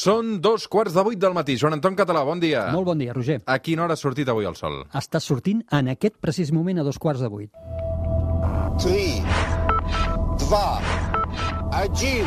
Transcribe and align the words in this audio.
Són 0.00 0.38
dos 0.40 0.64
quarts 0.72 0.94
de 0.96 1.02
vuit 1.04 1.20
del 1.20 1.34
matí. 1.36 1.58
Joan 1.60 1.74
Anton 1.76 1.96
Català, 1.98 2.22
bon 2.24 2.40
dia. 2.40 2.62
Molt 2.72 2.86
bon 2.88 3.00
dia, 3.02 3.12
Roger. 3.12 3.42
A 3.44 3.58
quina 3.60 3.84
hora 3.84 3.98
ha 3.98 4.00
sortit 4.00 4.30
avui 4.32 4.48
el 4.48 4.56
sol? 4.56 4.78
Està 4.96 5.20
sortint 5.20 5.60
en 5.76 5.90
aquest 5.92 6.16
precís 6.24 6.54
moment 6.56 6.80
a 6.80 6.86
dos 6.86 6.96
quarts 6.96 7.20
de 7.20 7.28
vuit. 7.28 7.52
3, 8.80 9.20
2, 10.48 10.56
1, 11.84 12.24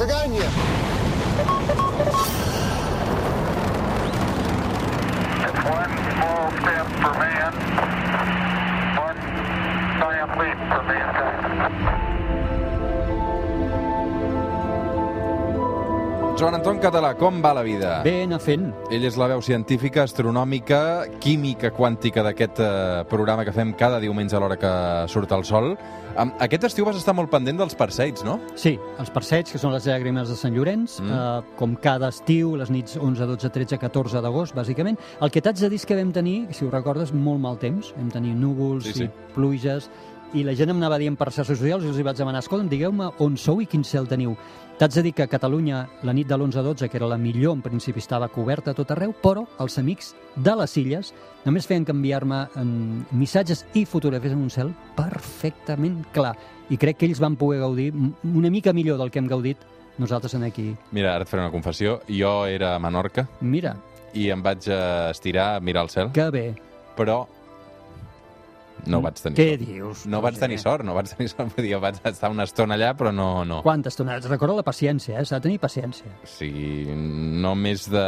seganya! 0.00 0.50
One 5.68 5.94
small 6.10 6.50
step 6.58 6.86
for 6.98 7.14
man, 7.22 7.52
one 9.06 9.20
giant 10.02 10.38
leap 10.42 10.58
for 10.74 10.82
mankind. 10.90 12.07
Joan 16.38 16.54
Anton 16.54 16.76
Català, 16.78 17.16
com 17.18 17.40
va 17.42 17.50
la 17.50 17.64
vida? 17.66 17.96
Bé, 18.06 18.20
anar 18.22 18.36
fent. 18.38 18.68
Ell 18.94 19.02
és 19.08 19.16
la 19.18 19.26
veu 19.32 19.40
científica, 19.42 20.04
astronòmica, 20.06 21.08
química 21.18 21.72
quàntica 21.74 22.22
d'aquest 22.22 22.60
eh, 22.62 22.68
programa 23.10 23.42
que 23.42 23.50
fem 23.56 23.72
cada 23.74 23.98
diumenge 23.98 24.36
a 24.38 24.40
l'hora 24.44 24.54
que 24.60 24.70
surt 25.10 25.32
el 25.34 25.42
sol. 25.48 25.72
Aquest 26.14 26.68
estiu 26.68 26.86
vas 26.86 27.00
estar 27.00 27.10
molt 27.18 27.32
pendent 27.32 27.58
dels 27.58 27.74
Perseids, 27.78 28.22
no? 28.26 28.36
Sí, 28.54 28.76
els 29.02 29.10
Perseids, 29.10 29.50
que 29.50 29.58
són 29.58 29.74
les 29.74 29.88
llàgrimes 29.90 30.30
de 30.30 30.36
Sant 30.38 30.54
Llorenç, 30.54 31.00
mm. 31.02 31.16
eh, 31.16 31.56
com 31.58 31.74
cada 31.82 32.12
estiu, 32.14 32.52
les 32.60 32.70
nits 32.70 32.94
11, 32.94 33.26
12, 33.32 33.50
13, 33.58 33.80
14 33.82 34.22
d'agost, 34.22 34.54
bàsicament. 34.54 35.00
El 35.18 35.34
que 35.34 35.42
t'haig 35.42 35.58
de 35.58 35.72
dir 35.74 35.82
és 35.82 35.88
que 35.90 35.98
vam 35.98 36.14
tenir, 36.14 36.36
si 36.54 36.62
ho 36.62 36.70
recordes, 36.70 37.10
molt 37.10 37.42
mal 37.42 37.58
temps. 37.58 37.90
Vam 37.98 38.14
tenir 38.14 38.36
núvols 38.38 38.86
Sí, 38.86 38.94
sí. 38.94 39.10
i 39.10 39.34
pluges, 39.34 39.90
i 40.36 40.42
la 40.44 40.54
gent 40.54 40.70
em 40.72 40.76
anava 40.80 40.98
dient 41.00 41.16
per 41.16 41.30
xarxes 41.32 41.58
socials 41.58 41.84
i 41.84 41.88
els 41.88 41.98
hi 41.98 42.04
vaig 42.04 42.16
demanar, 42.18 42.42
escolta'm, 42.44 42.68
digueu-me 42.68 43.10
on 43.24 43.36
sou 43.40 43.62
i 43.62 43.66
quin 43.66 43.84
cel 43.84 44.08
teniu. 44.08 44.34
T'haig 44.78 44.92
de 44.94 45.02
dir 45.02 45.12
que 45.16 45.24
a 45.24 45.30
Catalunya, 45.30 45.80
la 46.06 46.12
nit 46.14 46.28
de 46.28 46.36
l'11-12, 46.36 46.86
que 46.88 46.96
era 47.00 47.08
la 47.10 47.16
millor, 47.18 47.56
en 47.56 47.62
principi 47.64 47.98
estava 47.98 48.28
coberta 48.28 48.70
a 48.70 48.76
tot 48.78 48.92
arreu, 48.94 49.10
però 49.22 49.42
els 49.58 49.78
amics 49.80 50.12
de 50.36 50.54
les 50.60 50.76
illes 50.78 51.10
només 51.44 51.66
feien 51.66 51.86
canviar-me 51.88 52.44
missatges 53.10 53.64
i 53.74 53.82
fotografies 53.88 54.36
en 54.36 54.44
un 54.44 54.52
cel 54.54 54.70
perfectament 54.94 56.04
clar. 56.14 56.36
I 56.70 56.76
crec 56.76 56.98
que 57.00 57.08
ells 57.08 57.20
van 57.20 57.36
poder 57.40 57.60
gaudir 57.64 57.90
una 58.22 58.50
mica 58.50 58.72
millor 58.72 58.98
del 59.00 59.10
que 59.10 59.18
hem 59.18 59.26
gaudit 59.26 59.58
nosaltres 59.98 60.34
en 60.34 60.44
aquí. 60.46 60.68
Mira, 60.92 61.14
ara 61.16 61.24
et 61.24 61.30
faré 61.30 61.42
una 61.42 61.50
confessió. 61.50 62.00
Jo 62.06 62.46
era 62.46 62.76
a 62.76 62.78
Menorca 62.78 63.26
Mira, 63.40 63.74
i 64.14 64.28
em 64.30 64.42
vaig 64.44 64.68
eh, 64.70 65.10
estirar 65.10 65.56
a 65.56 65.60
mirar 65.60 65.82
el 65.88 65.90
cel, 65.90 66.12
que 66.12 66.30
bé. 66.30 66.46
però 66.94 67.26
no 68.86 69.00
vaig 69.02 69.18
tenir 69.20 69.36
Què 69.36 69.48
sort. 69.56 69.66
dius? 69.66 70.06
No 70.06 70.20
vaig 70.22 70.34
Roger? 70.34 70.40
tenir 70.46 70.58
sort, 70.62 70.84
no 70.84 70.94
vaig 70.94 71.08
tenir 71.16 71.28
sort. 71.32 71.54
Vull 71.56 71.66
dir, 71.66 71.76
vaig 71.82 71.98
estar 72.04 72.30
una 72.30 72.44
estona 72.44 72.74
allà, 72.78 72.94
però 72.94 73.12
no... 73.12 73.44
no. 73.44 73.62
Quanta 73.62 73.88
estona? 73.88 74.18
Recorda 74.28 74.54
la 74.60 74.62
paciència, 74.66 75.18
eh? 75.18 75.24
S'ha 75.24 75.40
de 75.40 75.48
tenir 75.48 75.58
paciència. 75.58 76.06
Sigui, 76.24 76.84
no 76.94 77.54
més 77.58 77.88
de... 77.90 78.06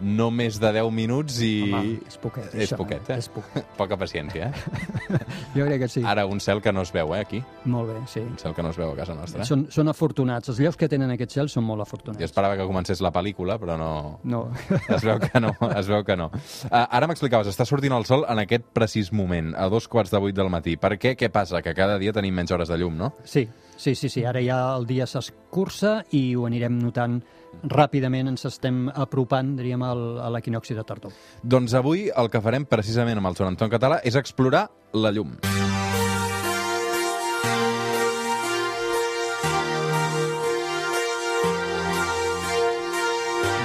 No 0.00 0.28
més 0.30 0.58
de 0.62 0.70
10 0.76 0.90
minuts 0.94 1.40
i... 1.42 1.52
Home, 1.66 1.96
és 2.06 2.18
poquet, 2.22 2.48
És 2.54 2.68
això, 2.68 2.78
poquet, 2.78 3.08
eh? 3.10 3.18
És 3.18 3.28
poquet. 3.32 3.66
Poca 3.80 3.98
paciència, 4.00 4.48
eh? 4.50 5.18
Jo 5.56 5.66
crec 5.66 5.82
que 5.82 5.88
sí. 5.90 6.02
Ara 6.06 6.26
un 6.28 6.40
cel 6.44 6.62
que 6.62 6.72
no 6.72 6.84
es 6.86 6.92
veu, 6.94 7.14
eh, 7.16 7.20
aquí. 7.24 7.42
Molt 7.66 7.90
bé, 7.90 7.98
sí. 8.10 8.22
Un 8.22 8.38
cel 8.40 8.54
que 8.54 8.62
no 8.62 8.70
es 8.70 8.78
veu 8.78 8.92
a 8.92 8.96
casa 8.98 9.16
nostra. 9.18 9.46
Són, 9.48 9.66
són 9.74 9.90
afortunats. 9.90 10.52
Els 10.52 10.60
llocs 10.62 10.78
que 10.80 10.88
tenen 10.90 11.10
aquest 11.14 11.34
cel 11.34 11.50
són 11.52 11.66
molt 11.66 11.82
afortunats. 11.84 12.20
Jo 12.20 12.28
esperava 12.28 12.56
que 12.58 12.66
comencés 12.68 13.02
la 13.04 13.12
pel·lícula, 13.14 13.58
però 13.60 13.78
no... 13.80 13.92
No. 14.28 14.44
Es 14.98 15.04
veu 15.04 15.18
que 15.22 15.40
no, 15.42 15.52
es 15.68 15.88
veu 15.90 16.02
que 16.06 16.16
no. 16.18 16.30
Uh, 16.68 16.82
ara 16.82 17.06
m'explicaves, 17.10 17.50
està 17.50 17.66
sortint 17.68 17.94
el 17.94 18.06
sol 18.08 18.24
en 18.30 18.40
aquest 18.42 18.66
precís 18.74 19.12
moment, 19.14 19.52
a 19.58 19.68
dos 19.72 19.86
quarts 19.90 20.12
de 20.14 20.20
vuit 20.22 20.36
del 20.36 20.50
matí. 20.52 20.76
Per 20.80 20.94
què? 20.98 21.14
Què 21.18 21.30
passa? 21.32 21.62
Que 21.62 21.74
cada 21.76 21.98
dia 22.00 22.14
tenim 22.16 22.34
menys 22.34 22.54
hores 22.54 22.70
de 22.70 22.78
llum, 22.80 22.96
no? 22.98 23.12
Sí, 23.28 23.46
sí, 23.78 23.94
sí, 23.94 24.10
sí. 24.12 24.26
Ara 24.28 24.42
ja 24.44 24.58
el 24.76 24.84
dia 24.90 25.06
s'escurça 25.08 26.02
i 26.12 26.34
ho 26.36 26.44
anirem 26.50 26.76
notant 26.82 27.20
ràpidament. 27.70 28.34
Ens 28.34 28.44
estem 28.50 28.86
apropant, 28.92 29.54
diríem, 29.58 29.86
al, 29.86 30.04
a 30.20 30.28
l'equinoxi 30.34 30.76
de 30.76 30.84
tardor. 30.84 31.16
Doncs 31.42 31.78
avui 31.78 32.08
el 32.10 32.30
que 32.32 32.44
farem 32.44 32.68
precisament 32.68 33.22
amb 33.22 33.32
el 33.32 33.38
Joan 33.38 33.54
Anton 33.54 33.72
Català 33.72 34.02
és 34.04 34.18
explorar 34.20 34.68
la 34.98 35.14
llum. 35.14 35.38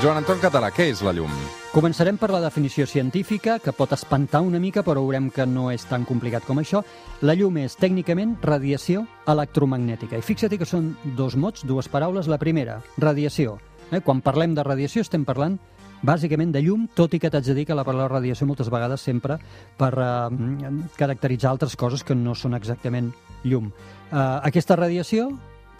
Joan 0.04 0.18
Anton 0.20 0.42
Català, 0.44 0.68
què 0.76 0.90
és 0.92 1.00
la 1.00 1.14
llum? 1.16 1.32
Començarem 1.72 2.18
per 2.20 2.28
la 2.34 2.42
definició 2.44 2.84
científica, 2.84 3.54
que 3.64 3.72
pot 3.72 3.94
espantar 3.96 4.42
una 4.44 4.60
mica, 4.60 4.82
però 4.84 5.00
veurem 5.00 5.30
que 5.32 5.46
no 5.48 5.70
és 5.72 5.86
tan 5.88 6.04
complicat 6.04 6.44
com 6.44 6.60
això. 6.60 6.82
La 7.24 7.38
llum 7.40 7.56
és, 7.62 7.78
tècnicament, 7.80 8.34
radiació 8.44 9.06
electromagnètica. 9.32 10.20
I 10.20 10.26
fixa't 10.28 10.58
que 10.60 10.68
són 10.68 10.90
dos 11.16 11.38
mots, 11.40 11.64
dues 11.64 11.88
paraules. 11.88 12.28
La 12.28 12.36
primera, 12.42 12.82
radiació. 13.00 13.56
Eh? 13.94 14.02
Quan 14.04 14.20
parlem 14.20 14.58
de 14.58 14.68
radiació 14.68 15.06
estem 15.08 15.24
parlant 15.24 15.56
bàsicament 16.04 16.52
de 16.52 16.66
llum, 16.68 16.84
tot 17.00 17.16
i 17.16 17.22
que 17.24 17.32
t'haig 17.32 17.48
de 17.48 17.56
dir 17.62 17.66
que 17.72 17.80
la 17.80 17.88
paraula 17.88 18.10
radiació 18.12 18.50
moltes 18.50 18.68
vegades 18.68 19.08
sempre 19.08 19.40
per 19.80 19.94
eh, 20.04 20.76
caracteritzar 21.00 21.56
altres 21.56 21.80
coses 21.80 22.04
que 22.04 22.20
no 22.20 22.36
són 22.36 22.60
exactament 22.60 23.14
llum. 23.48 23.72
Eh, 24.12 24.20
aquesta 24.20 24.76
radiació 24.76 25.32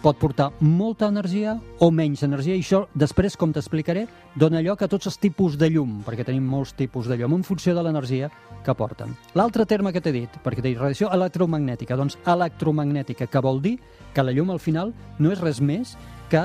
pot 0.04 0.18
portar 0.20 0.50
molta 0.60 1.06
energia 1.08 1.54
o 1.80 1.88
menys 1.88 2.20
energia, 2.26 2.52
i 2.52 2.60
això 2.60 2.82
després, 2.92 3.38
com 3.40 3.54
t'explicaré, 3.56 4.02
dona 4.36 4.60
lloc 4.60 4.82
a 4.84 4.88
tots 4.92 5.08
els 5.08 5.16
tipus 5.16 5.56
de 5.56 5.70
llum, 5.72 6.02
perquè 6.04 6.26
tenim 6.28 6.44
molts 6.44 6.74
tipus 6.76 7.08
de 7.08 7.16
llum, 7.16 7.38
en 7.38 7.46
funció 7.46 7.72
de 7.72 7.80
l'energia 7.86 8.28
que 8.66 8.74
porten. 8.76 9.14
L'altre 9.32 9.64
terme 9.64 9.94
que 9.96 10.02
t'he 10.04 10.12
dit, 10.12 10.36
perquè 10.44 10.60
t'he 10.60 10.74
dit 10.74 10.80
radiació 10.80 11.08
electromagnètica, 11.14 11.96
doncs 11.96 12.18
electromagnètica, 12.20 13.30
que 13.32 13.44
vol 13.44 13.62
dir 13.64 13.78
que 14.12 14.26
la 14.26 14.36
llum 14.36 14.52
al 14.52 14.60
final 14.60 14.92
no 15.18 15.32
és 15.32 15.40
res 15.40 15.62
més 15.64 15.96
que 16.28 16.44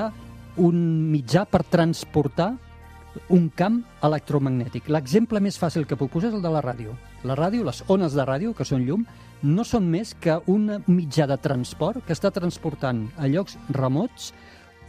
un 0.56 0.80
mitjà 1.12 1.44
per 1.44 1.60
transportar 1.68 2.54
un 3.28 3.48
camp 3.56 3.80
electromagnètic. 4.06 4.88
L'exemple 4.88 5.40
més 5.40 5.58
fàcil 5.58 5.86
que 5.86 5.98
puc 5.98 6.12
posar 6.12 6.30
és 6.30 6.36
el 6.38 6.44
de 6.44 6.52
la 6.52 6.62
ràdio. 6.62 6.94
La 7.24 7.36
ràdio, 7.38 7.64
les 7.66 7.82
ones 7.88 8.14
de 8.14 8.24
ràdio, 8.26 8.54
que 8.54 8.64
són 8.64 8.86
llum, 8.86 9.04
no 9.42 9.64
són 9.64 9.88
més 9.90 10.14
que 10.14 10.36
un 10.52 10.68
mitjà 10.86 11.26
de 11.26 11.38
transport 11.40 12.04
que 12.06 12.12
està 12.12 12.30
transportant 12.30 13.06
a 13.16 13.26
llocs 13.26 13.56
remots 13.72 14.32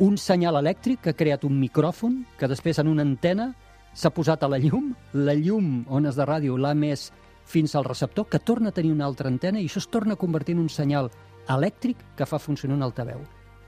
un 0.02 0.18
senyal 0.18 0.58
elèctric 0.58 1.02
que 1.02 1.12
ha 1.14 1.18
creat 1.18 1.44
un 1.46 1.60
micròfon 1.62 2.22
que 2.40 2.50
després 2.50 2.80
en 2.82 2.90
una 2.90 3.04
antena 3.06 3.52
s'ha 3.94 4.10
posat 4.10 4.44
a 4.44 4.50
la 4.50 4.58
llum, 4.58 4.94
la 5.14 5.36
llum, 5.36 5.84
ones 5.90 6.16
de 6.16 6.26
ràdio, 6.26 6.56
l'ha 6.58 6.74
més 6.74 7.12
fins 7.46 7.76
al 7.76 7.86
receptor, 7.86 8.28
que 8.30 8.40
torna 8.40 8.70
a 8.70 8.76
tenir 8.76 8.94
una 8.96 9.06
altra 9.06 9.30
antena 9.30 9.60
i 9.60 9.68
això 9.68 9.82
es 9.82 9.90
torna 9.92 10.16
a 10.16 10.22
convertir 10.22 10.56
en 10.56 10.64
un 10.64 10.70
senyal 10.70 11.12
elèctric 11.50 12.02
que 12.18 12.26
fa 12.26 12.40
funcionar 12.40 12.78
un 12.78 12.86
altaveu. 12.88 13.22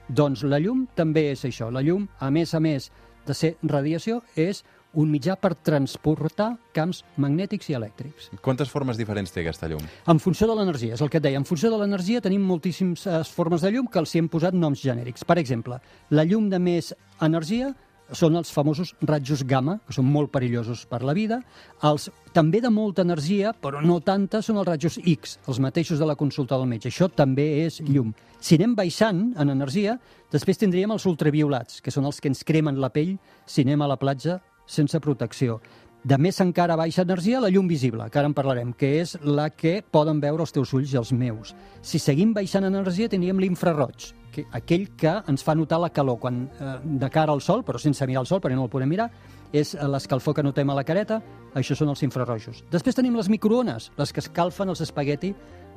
Doncs 0.10 0.44
la 0.48 0.60
llum 0.60 0.88
també 0.96 1.30
és 1.32 1.44
això. 1.46 1.70
La 1.72 1.84
llum, 1.84 2.08
a 2.20 2.30
més 2.32 2.54
a 2.54 2.60
més 2.60 2.90
de 3.28 3.36
ser 3.38 3.56
radiació, 3.64 4.22
és 4.36 4.64
un 4.94 5.10
mitjà 5.10 5.36
per 5.40 5.54
transportar 5.66 6.52
camps 6.76 7.02
magnètics 7.22 7.72
i 7.72 7.78
elèctrics. 7.78 8.30
Quantes 8.46 8.70
formes 8.70 9.00
diferents 9.00 9.34
té 9.34 9.42
aquesta 9.42 9.70
llum? 9.72 9.82
En 10.10 10.22
funció 10.22 10.48
de 10.50 10.58
l'energia, 10.58 10.94
és 10.98 11.02
el 11.02 11.10
que 11.10 11.18
et 11.18 11.26
deia. 11.26 11.40
En 11.42 11.48
funció 11.50 11.72
de 11.74 11.80
l'energia 11.82 12.22
tenim 12.22 12.46
moltíssimes 12.46 13.08
eh, 13.08 13.22
formes 13.26 13.66
de 13.66 13.74
llum 13.74 13.90
que 13.90 14.02
els 14.04 14.14
hi 14.14 14.22
hem 14.22 14.30
posat 14.30 14.54
noms 14.58 14.84
genèrics. 14.84 15.26
Per 15.26 15.40
exemple, 15.42 15.80
la 16.14 16.28
llum 16.30 16.50
de 16.52 16.62
més 16.62 16.94
energia 17.26 17.74
són 18.14 18.38
els 18.40 18.52
famosos 18.54 18.94
rajos 19.02 19.44
gamma, 19.48 19.80
que 19.86 19.96
són 19.96 20.08
molt 20.10 20.32
perillosos 20.34 20.86
per 20.90 21.02
la 21.06 21.16
vida. 21.18 21.42
Els 21.86 22.10
també 22.34 22.62
de 22.64 22.72
molta 22.74 23.04
energia, 23.06 23.54
però 23.54 23.82
no 23.84 24.00
tanta, 24.06 24.42
són 24.42 24.62
els 24.62 24.70
rajos 24.70 25.00
X, 25.02 25.38
els 25.48 25.60
mateixos 25.64 26.00
de 26.02 26.08
la 26.08 26.18
consulta 26.20 26.58
del 26.58 26.70
metge. 26.70 26.92
Això 26.92 27.10
també 27.10 27.66
és 27.66 27.82
llum. 27.90 28.14
Si 28.44 28.58
anem 28.60 28.74
baixant 28.76 29.26
en 29.40 29.54
energia, 29.54 29.98
després 30.32 30.60
tindríem 30.60 30.92
els 30.96 31.06
ultraviolats, 31.10 31.82
que 31.82 31.94
són 31.94 32.10
els 32.10 32.20
que 32.20 32.32
ens 32.32 32.44
cremen 32.46 32.82
la 32.82 32.92
pell 32.94 33.16
si 33.46 33.66
anem 33.66 33.82
a 33.82 33.92
la 33.94 34.00
platja 34.02 34.40
sense 34.66 35.00
protecció. 35.04 35.60
De 36.04 36.18
més 36.20 36.36
encara 36.44 36.76
baixa 36.76 37.06
energia, 37.06 37.40
la 37.40 37.48
llum 37.48 37.68
visible, 37.70 38.04
que 38.12 38.20
ara 38.20 38.28
en 38.28 38.34
parlarem, 38.36 38.74
que 38.76 38.90
és 39.00 39.14
la 39.24 39.46
que 39.56 39.78
poden 39.88 40.18
veure 40.20 40.44
els 40.44 40.52
teus 40.52 40.74
ulls 40.76 40.92
i 40.92 40.98
els 41.00 41.14
meus. 41.16 41.54
Si 41.80 41.96
seguim 41.96 42.34
baixant 42.36 42.68
en 42.68 42.76
energia, 42.76 43.08
tindríem 43.08 43.40
l'infraroig, 43.40 44.10
que, 44.36 44.44
aquell 44.52 44.90
que 45.00 45.14
ens 45.32 45.46
fa 45.48 45.56
notar 45.56 45.80
la 45.80 45.94
calor 45.96 46.20
quan, 46.20 46.42
eh, 46.60 46.74
de 46.84 47.10
cara 47.10 47.32
al 47.32 47.40
sol, 47.40 47.64
però 47.64 47.80
sense 47.80 48.04
mirar 48.04 48.26
el 48.26 48.28
sol, 48.28 48.42
perquè 48.44 48.60
no 48.60 48.66
el 48.68 48.74
podem 48.74 48.92
mirar, 48.92 49.08
és 49.56 49.78
l'escalfor 49.80 50.36
que 50.36 50.44
notem 50.44 50.70
a 50.74 50.76
la 50.76 50.84
careta, 50.84 51.22
això 51.56 51.78
són 51.78 51.94
els 51.96 52.04
infrarojos. 52.04 52.66
Després 52.74 53.00
tenim 53.00 53.16
les 53.16 53.32
microones, 53.32 53.94
les 53.96 54.12
que 54.12 54.20
escalfen 54.20 54.76
els 54.76 54.84
espagueti 54.84 55.32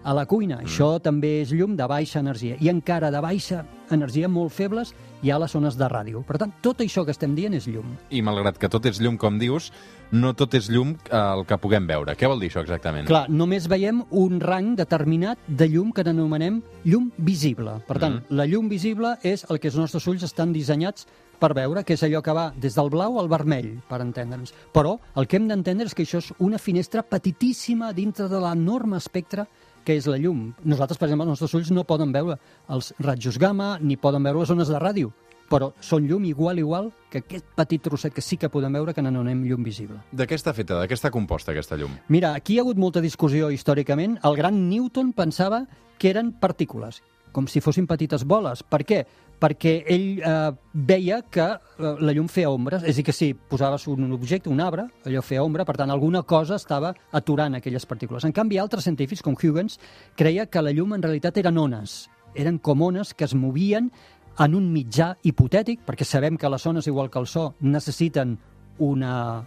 a 0.06 0.14
la 0.14 0.24
cuina. 0.30 0.60
Mm. 0.62 0.68
Això 0.70 0.92
també 1.02 1.40
és 1.42 1.50
llum 1.52 1.74
de 1.76 1.86
baixa 1.90 2.22
energia. 2.22 2.56
I 2.62 2.70
encara 2.70 3.10
de 3.10 3.20
baixa 3.20 3.64
energia 3.90 4.28
molt 4.30 4.54
febles 4.54 4.94
hi 5.22 5.30
ha 5.32 5.38
les 5.40 5.50
zones 5.50 5.76
de 5.78 5.86
ràdio. 5.90 6.22
Per 6.26 6.38
tant, 6.38 6.52
tot 6.62 6.80
això 6.84 7.04
que 7.06 7.10
estem 7.14 7.34
dient 7.34 7.54
és 7.56 7.66
llum. 7.66 7.96
I 8.14 8.22
malgrat 8.22 8.58
que 8.60 8.70
tot 8.70 8.86
és 8.86 9.00
llum, 9.02 9.16
com 9.18 9.38
dius, 9.40 9.72
no 10.12 10.34
tot 10.38 10.54
és 10.54 10.68
llum 10.70 10.94
eh, 10.94 11.18
el 11.18 11.44
que 11.48 11.58
puguem 11.58 11.86
veure. 11.88 12.14
Què 12.14 12.28
vol 12.30 12.40
dir 12.42 12.50
això 12.52 12.62
exactament? 12.62 13.08
Clar, 13.10 13.24
només 13.32 13.66
veiem 13.70 14.04
un 14.14 14.38
rang 14.40 14.74
determinat 14.78 15.42
de 15.48 15.68
llum 15.72 15.90
que 15.92 16.04
n'anomenem 16.06 16.60
llum 16.84 17.10
visible. 17.18 17.80
Per 17.88 17.98
tant, 17.98 18.20
Mhm. 18.20 18.36
la 18.36 18.46
llum 18.46 18.68
visible 18.68 19.16
és 19.22 19.46
el 19.50 19.58
que 19.58 19.68
els 19.68 19.76
nostres 19.76 20.06
ulls 20.06 20.22
estan 20.22 20.52
dissenyats 20.52 21.06
per 21.38 21.52
veure, 21.54 21.84
que 21.84 21.94
és 21.94 22.02
allò 22.02 22.22
que 22.22 22.32
va 22.32 22.52
des 22.56 22.74
del 22.74 22.90
blau 22.90 23.18
al 23.18 23.28
vermell, 23.28 23.80
per 23.88 24.00
entendre'ns. 24.00 24.54
Però 24.72 24.98
el 25.16 25.26
que 25.26 25.36
hem 25.36 25.48
d'entendre 25.48 25.86
és 25.86 25.94
que 25.94 26.04
això 26.04 26.18
és 26.18 26.32
una 26.38 26.58
finestra 26.58 27.02
petitíssima 27.02 27.92
dintre 27.92 28.28
de 28.28 28.40
l'enorme 28.40 28.96
espectre 28.96 29.46
que 29.86 29.94
és 29.94 30.08
la 30.10 30.18
llum. 30.18 30.50
Nosaltres, 30.66 30.98
per 30.98 31.06
exemple, 31.06 31.28
els 31.28 31.36
nostres 31.36 31.54
ulls 31.54 31.70
no 31.70 31.86
poden 31.86 32.10
veure 32.12 32.36
els 32.74 32.90
rajos 32.98 33.38
gamma 33.38 33.76
ni 33.80 33.96
poden 33.96 34.26
veure 34.26 34.42
les 34.42 34.50
ones 34.50 34.68
de 34.72 34.82
ràdio. 34.82 35.12
però 35.46 35.68
són 35.78 36.08
llum 36.10 36.24
igual 36.26 36.58
igual 36.58 36.88
que 37.08 37.20
aquest 37.22 37.44
petit 37.54 37.80
trosset 37.80 38.12
que 38.12 38.20
sí 38.20 38.34
que 38.36 38.48
podem 38.50 38.72
veure 38.74 38.92
que 38.92 39.00
n'anonem 39.00 39.44
llum 39.46 39.62
visible. 39.62 40.00
De 40.10 40.26
què 40.26 40.34
està 40.34 40.50
feta? 40.52 40.80
De 40.80 40.88
què 40.90 40.96
està 40.98 41.12
composta 41.14 41.52
aquesta 41.52 41.76
llum? 41.78 41.92
Mira, 42.08 42.32
aquí 42.34 42.54
hi 42.54 42.58
ha 42.58 42.64
hagut 42.64 42.76
molta 42.76 43.00
discussió 43.00 43.52
històricament. 43.54 44.18
El 44.26 44.34
gran 44.34 44.58
Newton 44.68 45.12
pensava 45.14 45.68
que 45.98 46.10
eren 46.10 46.32
partícules, 46.32 46.98
com 47.30 47.46
si 47.46 47.62
fossin 47.62 47.86
petites 47.86 48.24
boles. 48.26 48.64
Per 48.66 48.82
què? 48.82 49.04
Perquè 49.36 49.72
ell 49.92 50.06
eh, 50.24 50.50
veia 50.72 51.20
que 51.28 51.44
eh, 51.44 51.92
la 52.00 52.14
llum 52.16 52.28
feia 52.32 52.50
ombres, 52.50 52.82
és 52.82 52.96
a 52.96 52.98
dir, 53.00 53.04
que 53.04 53.14
si 53.16 53.32
posaves 53.36 53.86
un 53.92 54.08
objecte, 54.16 54.48
un 54.48 54.62
arbre, 54.64 54.86
allò 55.04 55.22
feia 55.22 55.44
ombra, 55.44 55.66
per 55.68 55.76
tant, 55.76 55.92
alguna 55.92 56.22
cosa 56.22 56.56
estava 56.56 56.94
aturant 57.12 57.58
aquelles 57.58 57.86
partícules. 57.86 58.24
En 58.24 58.32
canvi, 58.32 58.58
altres 58.58 58.88
científics, 58.88 59.22
com 59.22 59.36
Huygens, 59.36 59.78
creia 60.16 60.46
que 60.46 60.62
la 60.64 60.72
llum 60.72 60.96
en 60.96 61.04
realitat 61.04 61.36
eren 61.42 61.58
ones, 61.60 62.06
eren 62.34 62.58
com 62.58 62.82
ones 62.88 63.12
que 63.14 63.28
es 63.28 63.34
movien 63.34 63.90
en 64.38 64.54
un 64.56 64.70
mitjà 64.72 65.14
hipotètic, 65.24 65.84
perquè 65.86 66.04
sabem 66.04 66.36
que 66.36 66.48
les 66.52 66.66
ones, 66.66 66.86
igual 66.86 67.10
que 67.10 67.20
el 67.20 67.28
so, 67.28 67.54
necessiten 67.60 68.36
una, 68.78 69.46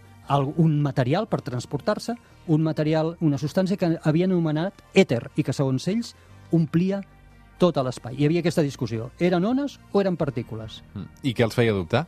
un 0.56 0.80
material 0.82 1.28
per 1.30 1.42
transportar-se, 1.46 2.16
un 2.50 2.62
material, 2.62 3.16
una 3.20 3.38
substància 3.38 3.78
que 3.78 3.96
havien 4.02 4.32
anomenat 4.32 4.82
èter 4.94 5.28
i 5.36 5.46
que, 5.46 5.54
segons 5.54 5.86
ells, 5.90 6.14
omplia 6.50 7.02
tot 7.60 7.78
l'espai. 7.84 8.16
Hi 8.16 8.26
havia 8.26 8.40
aquesta 8.40 8.64
discussió. 8.64 9.10
Eren 9.20 9.44
ones 9.44 9.78
o 9.92 10.00
eren 10.00 10.16
partícules? 10.16 10.80
Mm. 10.94 11.08
I 11.28 11.34
què 11.36 11.44
els 11.46 11.56
feia 11.56 11.76
dubtar? 11.76 12.06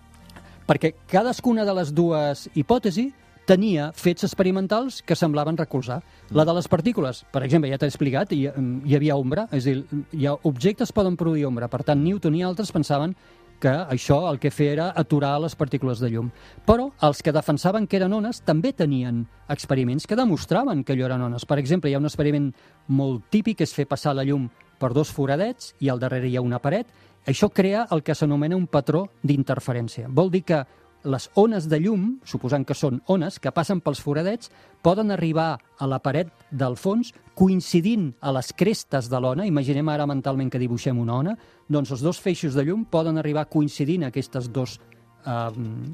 Perquè 0.67 0.95
cadascuna 1.11 1.67
de 1.69 1.75
les 1.77 1.93
dues 1.93 2.49
hipòtesis 2.55 3.13
tenia 3.47 3.91
fets 3.99 4.25
experimentals 4.25 5.01
que 5.03 5.17
semblaven 5.19 5.59
recolzar. 5.59 6.01
La 6.31 6.45
de 6.47 6.55
les 6.55 6.69
partícules, 6.71 7.25
per 7.33 7.43
exemple, 7.43 7.71
ja 7.71 7.79
t'he 7.79 7.91
explicat, 7.91 8.33
hi, 8.33 8.47
hi 8.47 8.97
havia 8.97 9.19
ombra, 9.19 9.49
és 9.51 9.67
a 9.67 9.75
dir, 9.75 10.03
hi 10.15 10.29
ha 10.31 10.37
objectes 10.49 10.95
poden 10.95 11.19
produir 11.19 11.49
ombra. 11.49 11.69
Per 11.69 11.83
tant, 11.83 12.03
Newton 12.05 12.39
i 12.39 12.45
altres 12.47 12.73
pensaven 12.73 13.17
que 13.63 13.71
això 13.71 14.25
el 14.31 14.41
que 14.43 14.51
feia 14.51 14.73
era 14.73 14.87
aturar 14.99 15.37
les 15.43 15.55
partícules 15.55 16.01
de 16.03 16.11
llum. 16.11 16.33
Però 16.67 16.89
els 17.07 17.23
que 17.23 17.35
defensaven 17.35 17.87
que 17.87 18.01
eren 18.01 18.15
ones 18.17 18.43
també 18.43 18.73
tenien 18.75 19.23
experiments 19.53 20.09
que 20.09 20.19
demostraven 20.19 20.83
que 20.83 20.97
allò 20.97 21.07
eren 21.07 21.29
ones. 21.29 21.47
Per 21.47 21.61
exemple, 21.63 21.91
hi 21.91 21.95
ha 21.95 22.03
un 22.03 22.11
experiment 22.11 22.51
molt 22.89 23.29
típic, 23.31 23.61
que 23.61 23.69
és 23.69 23.75
fer 23.75 23.87
passar 23.87 24.17
la 24.19 24.27
llum 24.27 24.49
per 24.83 24.91
dos 24.97 25.15
foradets 25.15 25.77
i 25.81 25.91
al 25.93 26.03
darrere 26.03 26.29
hi 26.29 26.37
ha 26.37 26.43
una 26.45 26.61
paret. 26.63 26.91
Això 27.29 27.53
crea 27.55 27.87
el 27.95 28.03
que 28.03 28.17
s'anomena 28.19 28.59
un 28.59 28.67
patró 28.67 29.07
d'interferència. 29.23 30.09
Vol 30.11 30.33
dir 30.35 30.43
que 30.43 30.65
les 31.05 31.29
ones 31.35 31.67
de 31.69 31.79
llum, 31.83 32.19
suposant 32.27 32.65
que 32.67 32.77
són 32.79 33.01
ones, 33.11 33.39
que 33.43 33.51
passen 33.55 33.81
pels 33.83 34.03
foradets, 34.03 34.51
poden 34.83 35.11
arribar 35.11 35.57
a 35.79 35.89
la 35.91 35.99
paret 36.03 36.31
del 36.51 36.77
fons 36.79 37.13
coincidint 37.39 38.13
a 38.21 38.33
les 38.37 38.53
crestes 38.55 39.09
de 39.11 39.21
l'ona, 39.21 39.47
imaginem 39.49 39.89
ara 39.89 40.07
mentalment 40.07 40.51
que 40.51 40.61
dibuixem 40.63 40.99
una 40.99 41.19
ona, 41.19 41.37
doncs 41.69 41.95
els 41.95 42.05
dos 42.05 42.21
feixos 42.23 42.55
de 42.55 42.67
llum 42.67 42.85
poden 42.85 43.19
arribar 43.19 43.49
coincidint 43.51 44.05
a 44.05 44.13
aquestes 44.13 44.51
dos 44.53 44.79
eh, 44.79 45.51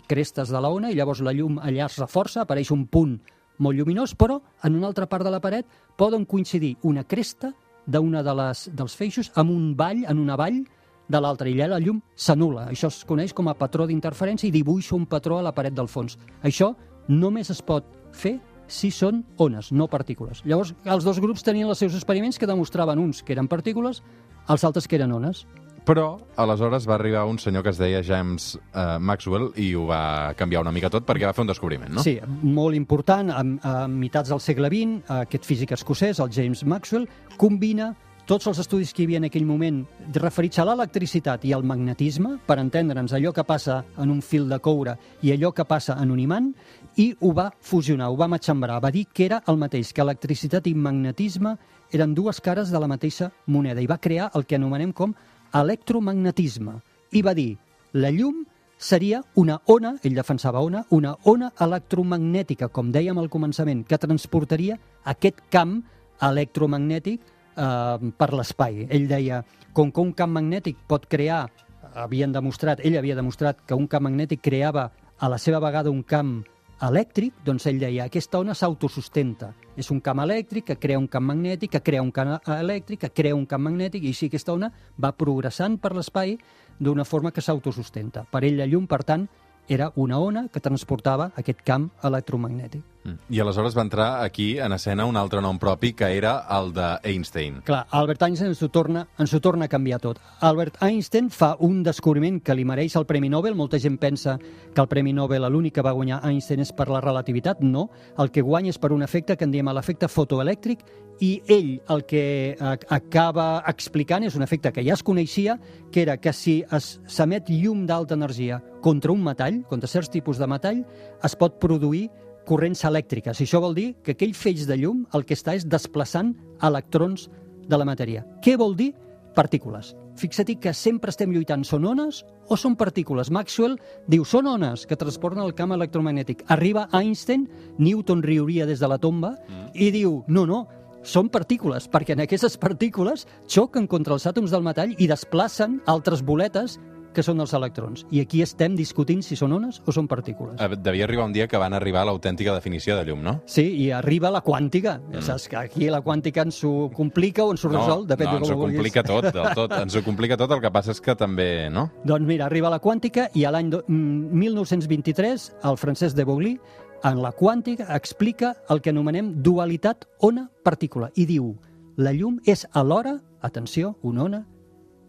crestes 0.08 0.52
de 0.52 0.60
la 0.60 0.72
ona 0.72 0.90
i 0.90 0.98
llavors 0.98 1.22
la 1.24 1.32
llum 1.32 1.60
allà 1.62 1.86
es 1.86 1.98
reforça, 2.00 2.42
apareix 2.42 2.72
un 2.74 2.86
punt 2.86 3.18
molt 3.58 3.78
lluminós, 3.78 4.14
però 4.14 4.40
en 4.64 4.76
una 4.76 4.86
altra 4.90 5.08
part 5.08 5.24
de 5.24 5.32
la 5.32 5.40
paret 5.40 5.66
poden 5.96 6.24
coincidir 6.26 6.76
una 6.82 7.04
cresta 7.04 7.52
d'una 7.88 8.22
de 8.22 8.34
les, 8.36 8.66
dels 8.76 8.96
feixos 8.96 9.32
amb 9.40 9.54
un 9.54 9.72
vall, 9.76 10.04
en 10.08 10.20
una 10.20 10.36
vall 10.36 10.60
de 11.08 11.20
l'altra, 11.20 11.48
i 11.48 11.56
allà 11.56 11.74
la 11.74 11.80
llum 11.80 12.02
s'anula. 12.14 12.68
Això 12.68 12.92
es 12.92 13.00
coneix 13.08 13.32
com 13.32 13.48
a 13.48 13.56
patró 13.56 13.86
d'interferència 13.88 14.48
i 14.48 14.52
dibuixa 14.52 14.96
un 14.96 15.08
patró 15.08 15.38
a 15.38 15.46
la 15.46 15.54
paret 15.56 15.74
del 15.74 15.88
fons. 15.88 16.18
Això 16.44 16.74
només 17.08 17.50
es 17.50 17.62
pot 17.64 17.88
fer 18.12 18.36
si 18.68 18.90
són 18.92 19.22
ones, 19.40 19.72
no 19.72 19.88
partícules. 19.88 20.42
Llavors, 20.44 20.74
els 20.84 21.04
dos 21.04 21.18
grups 21.24 21.42
tenien 21.42 21.70
els 21.72 21.80
seus 21.80 21.96
experiments 21.96 22.38
que 22.38 22.46
demostraven 22.46 23.00
uns 23.00 23.22
que 23.24 23.32
eren 23.32 23.48
partícules, 23.48 24.02
els 24.48 24.64
altres 24.68 24.86
que 24.86 25.00
eren 25.00 25.14
ones. 25.16 25.46
Però, 25.88 26.18
aleshores, 26.36 26.84
va 26.84 26.98
arribar 26.98 27.22
un 27.24 27.38
senyor 27.40 27.62
que 27.64 27.72
es 27.72 27.78
deia 27.80 28.02
James 28.04 28.50
uh, 28.58 28.98
Maxwell 29.00 29.46
i 29.56 29.70
ho 29.72 29.86
va 29.88 30.34
canviar 30.36 30.60
una 30.60 30.72
mica 30.74 30.90
tot 30.92 31.06
perquè 31.08 31.24
va 31.24 31.32
fer 31.32 31.46
un 31.46 31.48
descobriment, 31.48 31.94
no? 31.96 32.02
Sí, 32.04 32.18
molt 32.44 32.76
important, 32.76 33.30
a, 33.32 33.40
a 33.40 33.72
mitats 33.88 34.28
del 34.28 34.42
segle 34.44 34.68
XX, 34.68 35.08
aquest 35.24 35.48
físic 35.48 35.72
escocès, 35.78 36.20
el 36.20 36.28
James 36.34 36.60
Maxwell, 36.68 37.08
combina 37.40 37.94
tots 38.28 38.44
els 38.50 38.58
estudis 38.60 38.92
que 38.92 39.00
hi 39.00 39.06
havia 39.08 39.22
en 39.22 39.26
aquell 39.30 39.46
moment 39.48 39.78
referits 40.20 40.60
a 40.60 40.66
l'electricitat 40.68 41.46
i 41.48 41.54
al 41.56 41.64
magnetisme, 41.64 42.34
per 42.44 42.58
entendre'ns 42.60 43.16
allò 43.16 43.32
que 43.32 43.46
passa 43.48 43.78
en 43.96 44.12
un 44.12 44.20
fil 44.20 44.44
de 44.50 44.58
coure 44.60 44.98
i 45.24 45.32
allò 45.32 45.54
que 45.56 45.64
passa 45.64 45.96
en 46.02 46.12
un 46.12 46.20
imant, 46.20 46.52
i 47.00 47.14
ho 47.24 47.32
va 47.32 47.48
fusionar, 47.64 48.10
ho 48.12 48.20
va 48.20 48.28
matxembrar, 48.28 48.76
va 48.84 48.92
dir 48.92 49.06
que 49.08 49.24
era 49.30 49.40
el 49.48 49.56
mateix, 49.56 49.94
que 49.96 50.04
electricitat 50.04 50.68
i 50.68 50.76
magnetisme 50.76 51.56
eren 51.96 52.12
dues 52.12 52.44
cares 52.44 52.68
de 52.68 52.76
la 52.76 52.92
mateixa 52.92 53.32
moneda, 53.46 53.80
i 53.80 53.88
va 53.88 53.96
crear 53.96 54.28
el 54.36 54.44
que 54.44 54.60
anomenem 54.60 54.92
com 54.92 55.16
electromagnetisme. 55.54 56.78
I 57.12 57.22
va 57.24 57.34
dir, 57.34 57.56
la 57.92 58.10
llum 58.12 58.44
seria 58.78 59.22
una 59.34 59.58
ona, 59.66 59.96
ell 60.02 60.14
defensava 60.14 60.60
ona, 60.62 60.84
una 60.94 61.16
ona 61.24 61.50
electromagnètica, 61.60 62.68
com 62.68 62.92
dèiem 62.94 63.18
al 63.18 63.30
començament, 63.32 63.82
que 63.88 63.98
transportaria 63.98 64.78
aquest 65.04 65.42
camp 65.50 65.80
electromagnètic 66.22 67.20
eh, 67.22 68.12
per 68.18 68.30
l'espai. 68.34 68.86
Ell 68.88 69.08
deia, 69.10 69.42
com 69.72 69.90
que 69.92 70.04
un 70.04 70.12
camp 70.12 70.36
magnètic 70.36 70.78
pot 70.88 71.06
crear, 71.10 71.46
havien 71.94 72.32
demostrat, 72.32 72.80
ell 72.86 72.98
havia 72.98 73.16
demostrat 73.18 73.64
que 73.66 73.76
un 73.76 73.88
camp 73.90 74.06
magnètic 74.06 74.42
creava 74.44 74.90
a 75.18 75.28
la 75.28 75.38
seva 75.42 75.58
vegada 75.58 75.90
un 75.90 76.04
camp 76.06 76.38
elèctric, 76.84 77.40
doncs 77.44 77.66
ell 77.66 77.80
deia, 77.80 78.06
aquesta 78.06 78.38
ona 78.38 78.54
s'autosustenta. 78.54 79.50
És 79.78 79.90
un 79.94 80.00
camp 80.04 80.22
elèctric 80.22 80.68
que 80.70 80.78
crea 80.78 80.98
un 80.98 81.08
camp 81.10 81.26
magnètic, 81.30 81.72
que 81.74 81.82
crea 81.82 82.02
un 82.02 82.12
camp 82.14 82.36
elèctric, 82.54 83.00
que 83.00 83.10
crea 83.14 83.34
un 83.34 83.46
camp 83.46 83.64
magnètic, 83.66 84.04
i 84.04 84.14
així 84.14 84.30
aquesta 84.30 84.54
ona 84.54 84.70
va 84.98 85.12
progressant 85.16 85.78
per 85.78 85.94
l'espai 85.96 86.36
d'una 86.78 87.04
forma 87.04 87.32
que 87.34 87.42
s'autosustenta. 87.42 88.24
Per 88.30 88.44
ell 88.44 88.58
la 88.58 88.66
llum, 88.66 88.86
per 88.86 89.02
tant, 89.04 89.26
era 89.68 89.90
una 89.96 90.18
ona 90.18 90.46
que 90.48 90.62
transportava 90.64 91.32
aquest 91.36 91.60
camp 91.66 91.90
electromagnètic. 92.02 92.82
Mm. 93.04 93.18
I 93.30 93.40
aleshores 93.40 93.76
va 93.76 93.84
entrar 93.86 94.08
aquí 94.24 94.58
en 94.58 94.72
escena 94.72 95.06
un 95.06 95.16
altre 95.16 95.40
nom 95.42 95.58
propi, 95.58 95.92
que 95.92 96.10
era 96.16 96.34
el 96.58 96.72
d'Einstein. 96.76 97.62
Clar, 97.66 97.84
Albert 97.90 98.22
Einstein 98.26 98.52
ens 98.52 98.62
ho, 98.62 98.70
torna, 98.74 99.06
ens 99.18 99.34
ho 99.34 99.40
torna 99.40 99.66
a 99.66 99.72
canviar 99.72 100.00
tot. 100.02 100.20
Albert 100.40 100.80
Einstein 100.82 101.30
fa 101.30 101.54
un 101.60 101.82
descobriment 101.86 102.40
que 102.44 102.56
li 102.56 102.66
mereix 102.68 102.96
el 102.98 103.06
Premi 103.06 103.30
Nobel. 103.32 103.56
Molta 103.58 103.80
gent 103.80 103.98
pensa 103.98 104.38
que 104.38 104.80
el 104.80 104.88
Premi 104.88 105.12
Nobel 105.12 105.46
l'únic 105.48 105.78
que 105.78 105.84
va 105.84 105.96
guanyar 105.96 106.22
Einstein 106.28 106.64
és 106.64 106.72
per 106.72 106.88
la 106.90 107.02
relativitat. 107.04 107.62
No, 107.62 107.88
el 108.18 108.32
que 108.34 108.44
guanya 108.44 108.74
és 108.74 108.80
per 108.80 108.92
un 108.92 109.02
efecte 109.06 109.36
que 109.36 109.46
en 109.46 109.54
diem 109.54 109.70
l'efecte 109.72 110.08
fotoelèctric 110.08 110.84
i 111.20 111.30
ell 111.50 111.70
el 111.90 112.04
que 112.06 112.54
eh, 112.54 112.76
acaba 112.94 113.48
explicant 113.66 114.24
és 114.26 114.36
un 114.38 114.44
efecte 114.46 114.72
que 114.74 114.84
ja 114.86 114.94
es 114.94 115.02
coneixia, 115.02 115.58
que 115.92 116.02
era 116.04 116.16
que 116.18 116.32
si 116.32 116.60
s'emet 116.70 117.50
llum 117.50 117.86
d'alta 117.86 118.14
energia 118.14 118.60
contra 118.82 119.12
un 119.12 119.24
metall, 119.24 119.64
contra 119.68 119.90
certs 119.90 120.12
tipus 120.14 120.38
de 120.38 120.46
metall, 120.46 120.84
es 121.24 121.34
pot 121.38 121.58
produir 121.58 122.08
corrents 122.48 122.84
elèctriques. 122.88 123.40
I 123.40 123.44
això 123.44 123.60
vol 123.60 123.76
dir 123.76 123.88
que 124.04 124.14
aquell 124.16 124.34
feix 124.36 124.64
de 124.68 124.78
llum 124.80 125.04
el 125.14 125.26
que 125.28 125.36
està 125.36 125.54
és 125.58 125.68
desplaçant 125.68 126.32
electrons 126.64 127.28
de 127.68 127.76
la 127.76 127.86
matèria. 127.88 128.24
Què 128.44 128.56
vol 128.56 128.76
dir? 128.78 128.94
Partícules. 129.36 129.92
Fixa-t'hi 130.18 130.56
que 130.58 130.72
sempre 130.74 131.12
estem 131.12 131.30
lluitant. 131.30 131.62
Són 131.62 131.84
ones 131.86 132.24
o 132.50 132.56
són 132.58 132.74
partícules? 132.80 133.30
Maxwell 133.30 133.76
diu, 134.10 134.24
són 134.26 134.48
ones 134.50 134.86
que 134.88 134.98
transporten 134.98 135.44
el 135.44 135.54
camp 135.54 135.76
electromagnètic. 135.76 136.42
Arriba 136.50 136.88
Einstein, 136.96 137.46
Newton 137.78 138.24
riuria 138.24 138.66
des 138.66 138.80
de 138.82 138.90
la 138.90 138.98
tomba, 138.98 139.36
i 139.74 139.92
diu, 139.94 140.24
no, 140.26 140.46
no, 140.48 140.64
són 141.06 141.28
partícules, 141.30 141.86
perquè 141.86 142.16
en 142.16 142.24
aquestes 142.24 142.58
partícules 142.58 143.28
xoquen 143.46 143.86
contra 143.86 144.16
els 144.16 144.26
àtoms 144.26 144.50
del 144.50 144.66
metall 144.66 144.96
i 144.98 145.06
desplacen 145.06 145.78
altres 145.86 146.24
boletes 146.26 146.78
que 147.14 147.22
són 147.22 147.40
els 147.40 147.52
electrons. 147.56 148.04
I 148.10 148.20
aquí 148.20 148.42
estem 148.42 148.76
discutint 148.76 149.22
si 149.22 149.36
són 149.36 149.52
ones 149.52 149.80
o 149.86 149.92
són 149.92 150.06
partícules. 150.08 150.56
Devia 150.82 151.04
arribar 151.04 151.24
un 151.26 151.32
dia 151.32 151.48
que 151.48 151.58
van 151.58 151.74
arribar 151.74 152.02
a 152.02 152.04
l'autèntica 152.10 152.54
definició 152.54 152.96
de 152.96 153.04
llum, 153.08 153.22
no? 153.22 153.40
Sí, 153.46 153.64
i 153.84 153.90
arriba 153.90 154.30
la 154.30 154.42
quàntica. 154.44 154.98
Mm. 155.00 155.22
Saps 155.22 155.48
que 155.48 155.56
aquí 155.56 155.88
la 155.90 156.00
quàntica 156.02 156.42
ens 156.46 156.62
ho 156.64 156.90
complica 156.94 157.44
o 157.44 157.50
ens 157.52 157.64
ho 157.64 157.68
resol, 157.72 158.06
depèn 158.06 158.26
no, 158.26 158.32
de 158.32 158.38
com 158.38 158.44
ens 158.44 158.50
ho 158.50 158.54
ho 158.54 158.58
vulguis. 158.62 158.76
complica 158.78 159.02
tot, 159.02 159.30
del 159.34 159.54
tot. 159.54 159.72
Ens 159.80 159.96
ho 159.96 160.02
complica 160.04 160.36
tot, 160.36 160.50
el 160.52 160.60
que 160.60 160.70
passa 160.70 160.92
és 160.92 161.00
que 161.00 161.14
també, 161.16 161.68
no? 161.70 161.88
Doncs 162.04 162.26
mira, 162.26 162.46
arriba 162.46 162.70
la 162.70 162.80
quàntica 162.80 163.30
i 163.34 163.44
a 163.44 163.50
l'any 163.50 163.70
do- 163.70 163.84
mm, 163.88 164.32
1923 164.38 165.52
el 165.64 165.76
Francesc 165.76 166.16
de 166.16 166.24
Broglie 166.24 166.60
en 167.04 167.22
la 167.22 167.32
quàntica 167.32 167.94
explica 167.96 168.56
el 168.68 168.80
que 168.82 168.90
anomenem 168.90 169.32
dualitat 169.42 170.04
ona-partícula 170.20 171.10
i 171.14 171.26
diu 171.26 171.56
la 171.96 172.12
llum 172.12 172.38
és 172.46 172.66
alhora, 172.72 173.20
atenció, 173.40 173.96
una 174.02 174.22
ona 174.24 174.46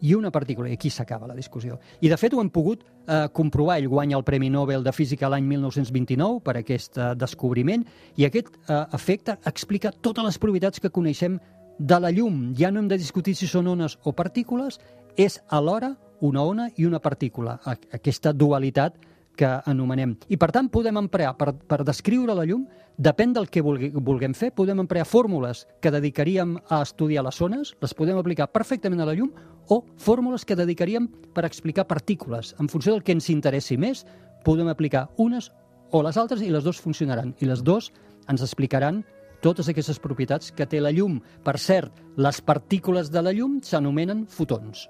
i 0.01 0.13
una 0.15 0.31
partícula. 0.31 0.69
I 0.69 0.77
aquí 0.77 0.89
s'acaba 0.89 1.27
la 1.27 1.35
discussió. 1.35 1.79
I, 2.01 2.09
de 2.09 2.17
fet, 2.17 2.33
ho 2.33 2.41
hem 2.41 2.49
pogut 2.49 2.83
eh, 2.83 3.27
comprovar. 3.33 3.79
Ell 3.79 3.89
guanya 3.91 4.17
el 4.17 4.25
Premi 4.27 4.49
Nobel 4.49 4.83
de 4.83 4.93
Física 4.95 5.29
l'any 5.29 5.47
1929 5.47 6.41
per 6.45 6.57
aquest 6.59 6.97
eh, 6.97 7.13
descobriment 7.19 7.85
i 8.17 8.27
aquest 8.27 8.51
eh, 8.67 8.83
efecte 8.95 9.37
explica 9.49 9.91
totes 9.91 10.25
les 10.25 10.39
propietats 10.39 10.79
que 10.79 10.93
coneixem 10.93 11.39
de 11.79 11.99
la 11.99 12.11
llum. 12.11 12.53
Ja 12.57 12.71
no 12.71 12.83
hem 12.83 12.89
de 12.91 12.99
discutir 12.99 13.35
si 13.35 13.47
són 13.47 13.67
ones 13.71 13.97
o 14.03 14.13
partícules, 14.13 14.79
és 15.17 15.39
alhora 15.47 15.95
una 16.21 16.43
ona 16.43 16.69
i 16.75 16.85
una 16.85 16.99
partícula. 16.99 17.59
Aquesta 17.65 18.33
dualitat 18.33 18.97
que 19.39 19.49
anomenem. 19.71 20.17
I, 20.27 20.37
per 20.39 20.51
tant, 20.55 20.67
podem 20.71 20.99
emplear, 20.99 21.31
per, 21.39 21.53
per 21.55 21.79
descriure 21.87 22.35
la 22.35 22.45
llum, 22.47 22.65
depèn 22.99 23.31
del 23.35 23.47
que 23.47 23.63
vulgui, 23.63 23.91
vulguem 23.95 24.35
fer, 24.35 24.51
podem 24.55 24.81
emplear 24.83 25.07
fórmules 25.07 25.63
que 25.79 25.93
dedicaríem 25.95 26.57
a 26.67 26.81
estudiar 26.83 27.23
les 27.23 27.39
zones, 27.39 27.71
les 27.79 27.95
podem 27.95 28.19
aplicar 28.19 28.49
perfectament 28.51 28.99
a 28.99 29.07
la 29.07 29.15
llum, 29.15 29.31
o 29.69 29.83
fórmules 30.01 30.43
que 30.43 30.57
dedicaríem 30.59 31.07
per 31.33 31.45
explicar 31.47 31.87
partícules. 31.87 32.55
En 32.59 32.67
funció 32.67 32.91
del 32.91 33.05
que 33.05 33.15
ens 33.15 33.29
interessi 33.31 33.77
més, 33.79 34.03
podem 34.43 34.67
aplicar 34.67 35.07
unes 35.17 35.51
o 35.91 36.03
les 36.03 36.17
altres 36.17 36.43
i 36.43 36.51
les 36.51 36.65
dues 36.65 36.81
funcionaran. 36.81 37.33
I 37.39 37.47
les 37.49 37.63
dues 37.63 37.91
ens 38.29 38.43
explicaran 38.43 39.03
totes 39.41 39.69
aquestes 39.71 40.01
propietats 40.03 40.51
que 40.51 40.67
té 40.67 40.81
la 40.83 40.91
llum. 40.91 41.19
Per 41.45 41.55
cert, 41.57 41.93
les 42.17 42.41
partícules 42.41 43.13
de 43.13 43.23
la 43.23 43.33
llum 43.35 43.61
s'anomenen 43.63 44.25
fotons. 44.27 44.89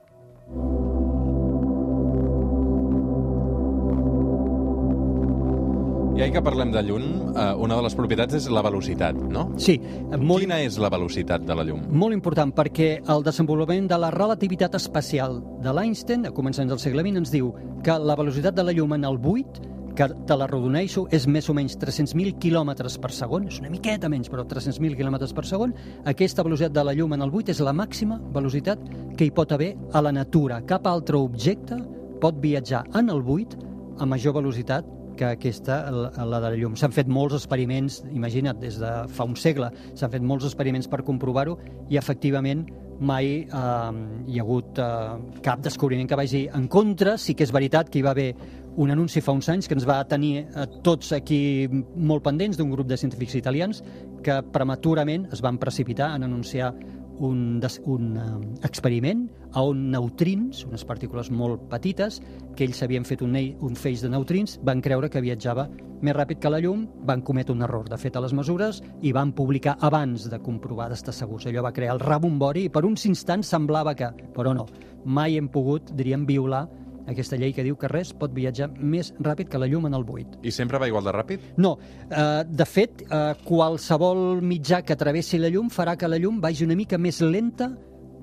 I 6.20 6.24
ahir 6.26 6.34
que 6.36 6.42
parlem 6.44 6.68
de 6.74 6.82
llum, 6.84 7.04
eh, 7.32 7.44
una 7.64 7.78
de 7.78 7.84
les 7.86 7.94
propietats 7.96 8.36
és 8.36 8.50
la 8.52 8.60
velocitat, 8.60 9.16
no? 9.32 9.54
Sí, 9.56 9.78
molt, 10.20 10.42
Quina 10.44 10.58
és 10.60 10.76
la 10.78 10.90
velocitat 10.92 11.46
de 11.48 11.56
la 11.56 11.64
llum? 11.64 11.86
molt 11.96 12.12
important 12.12 12.52
perquè 12.52 12.90
el 13.08 13.24
desenvolupament 13.24 13.88
de 13.88 13.98
la 13.98 14.10
relativitat 14.12 14.76
espacial 14.76 15.40
de 15.64 15.72
l'Einstein, 15.72 16.26
a 16.26 16.32
començaments 16.36 16.74
del 16.74 16.80
segle 16.84 17.06
XX, 17.06 17.22
ens 17.24 17.32
diu 17.32 17.54
que 17.82 17.96
la 17.98 18.18
velocitat 18.20 18.54
de 18.54 18.66
la 18.68 18.74
llum 18.74 18.98
en 18.98 19.06
el 19.06 19.18
buit 19.18 19.62
que 19.96 20.10
te 20.28 20.36
la 20.36 20.48
rodoneixo, 20.48 21.08
és 21.10 21.26
més 21.26 21.48
o 21.50 21.54
menys 21.54 21.80
300.000 21.80 22.36
quilòmetres 22.38 23.00
per 23.00 23.14
segon, 23.16 23.48
és 23.48 23.62
una 23.62 23.70
miqueta 23.70 24.10
menys, 24.10 24.28
però 24.28 24.44
300.000 24.44 25.00
quilòmetres 25.00 25.32
per 25.34 25.46
segon. 25.46 25.74
Aquesta 26.04 26.44
velocitat 26.44 26.74
de 26.74 26.84
la 26.84 26.94
llum 26.94 27.14
en 27.14 27.22
el 27.22 27.32
buit 27.32 27.48
és 27.48 27.62
la 27.62 27.72
màxima 27.72 28.20
velocitat 28.34 28.78
que 29.16 29.24
hi 29.24 29.32
pot 29.32 29.54
haver 29.54 29.78
a 29.94 30.02
la 30.02 30.12
natura. 30.12 30.60
Cap 30.68 30.86
altre 30.86 31.16
objecte 31.16 31.80
pot 32.20 32.36
viatjar 32.44 32.90
en 32.94 33.10
el 33.10 33.24
buit 33.24 33.56
a 34.00 34.06
major 34.06 34.34
velocitat 34.34 34.99
que 35.20 35.34
aquesta, 35.36 35.82
la 35.92 36.26
la 36.26 36.40
de 36.40 36.52
la 36.54 36.58
llum. 36.60 36.78
S'han 36.80 36.94
fet 36.96 37.10
molts 37.12 37.36
experiments, 37.36 38.02
imagina't, 38.16 38.60
des 38.62 38.80
de 38.80 38.92
fa 39.16 39.28
un 39.28 39.36
segle, 39.36 39.72
s'han 40.00 40.14
fet 40.14 40.24
molts 40.24 40.48
experiments 40.48 40.88
per 40.88 41.04
comprovar-ho 41.08 41.58
i 41.90 42.00
efectivament 42.00 42.68
mai 43.00 43.44
eh, 43.48 43.92
hi 44.28 44.40
ha 44.40 44.44
hagut 44.44 44.80
eh, 44.80 45.42
cap 45.44 45.62
descobriment 45.64 46.08
que 46.08 46.20
vagi 46.20 46.48
en 46.54 46.68
contra. 46.68 47.18
Sí 47.18 47.36
que 47.36 47.48
és 47.48 47.54
veritat 47.56 47.92
que 47.92 48.00
hi 48.00 48.06
va 48.06 48.16
haver 48.16 48.34
un 48.80 48.92
anunci 48.92 49.20
fa 49.24 49.34
uns 49.36 49.50
anys 49.52 49.68
que 49.68 49.76
ens 49.76 49.88
va 49.88 49.98
tenir 50.08 50.46
a 50.56 50.68
tots 50.86 51.12
aquí 51.16 51.68
molt 51.70 52.24
pendents 52.24 52.60
d'un 52.60 52.72
grup 52.72 52.88
de 52.88 52.98
científics 52.98 53.36
italians 53.36 53.84
que 54.24 54.40
prematurament 54.54 55.28
es 55.34 55.42
van 55.44 55.58
precipitar 55.60 56.14
en 56.16 56.24
anunciar 56.28 56.74
un, 57.20 57.60
des, 57.60 57.80
un 57.86 58.16
eh, 58.18 58.30
experiment 58.68 59.28
a 59.54 59.64
on 59.66 59.90
neutrins, 59.92 60.64
unes 60.68 60.86
partícules 60.86 61.32
molt 61.32 61.68
petites, 61.72 62.20
que 62.56 62.66
ells 62.68 62.82
havien 62.86 63.06
fet 63.08 63.24
un, 63.26 63.36
un 63.36 63.78
feix 63.78 64.04
de 64.06 64.12
neutrins, 64.12 64.58
van 64.66 64.82
creure 64.86 65.10
que 65.10 65.24
viatjava 65.24 65.68
més 66.00 66.16
ràpid 66.16 66.40
que 66.40 66.52
la 66.52 66.62
llum, 66.64 66.86
van 67.08 67.22
cometre 67.26 67.54
un 67.54 67.64
error 67.66 67.90
de 67.92 67.98
fet 68.00 68.16
a 68.16 68.24
les 68.24 68.34
mesures 68.36 68.80
i 69.04 69.12
van 69.16 69.34
publicar 69.36 69.76
abans 69.84 70.30
de 70.32 70.40
comprovar 70.40 70.88
d'estar 70.90 71.14
segurs. 71.16 71.48
Allò 71.50 71.66
va 71.66 71.74
crear 71.76 71.98
el 71.98 72.04
rebombori 72.04 72.68
i 72.68 72.72
per 72.72 72.86
uns 72.88 73.04
instants 73.10 73.52
semblava 73.52 73.96
que, 74.00 74.12
però 74.36 74.54
no, 74.56 74.68
mai 75.04 75.36
hem 75.38 75.50
pogut, 75.52 75.92
diríem, 76.00 76.26
violar 76.30 76.68
aquesta 77.10 77.38
llei 77.39 77.54
que 77.56 77.66
diu 77.66 77.78
que 77.80 77.89
res 77.92 78.13
pot 78.18 78.34
viatjar 78.36 78.70
més 78.78 79.12
ràpid 79.20 79.50
que 79.50 79.62
la 79.62 79.68
llum 79.70 79.89
en 79.89 79.98
el 79.98 80.06
buit. 80.06 80.39
I 80.46 80.54
sempre 80.54 80.80
va 80.82 80.88
igual 80.88 81.08
de 81.08 81.13
ràpid? 81.16 81.51
No, 81.58 81.75
eh, 82.10 82.44
de 82.48 82.66
fet, 82.70 83.04
eh, 83.10 83.34
qualsevol 83.44 84.42
mitjà 84.46 84.84
que 84.86 84.98
travessi 85.00 85.39
la 85.39 85.50
llum 85.50 85.70
farà 85.70 85.98
que 85.98 86.08
la 86.08 86.18
llum 86.18 86.39
vagi 86.42 86.66
una 86.66 86.78
mica 86.78 86.98
més 86.98 87.22
lenta 87.22 87.72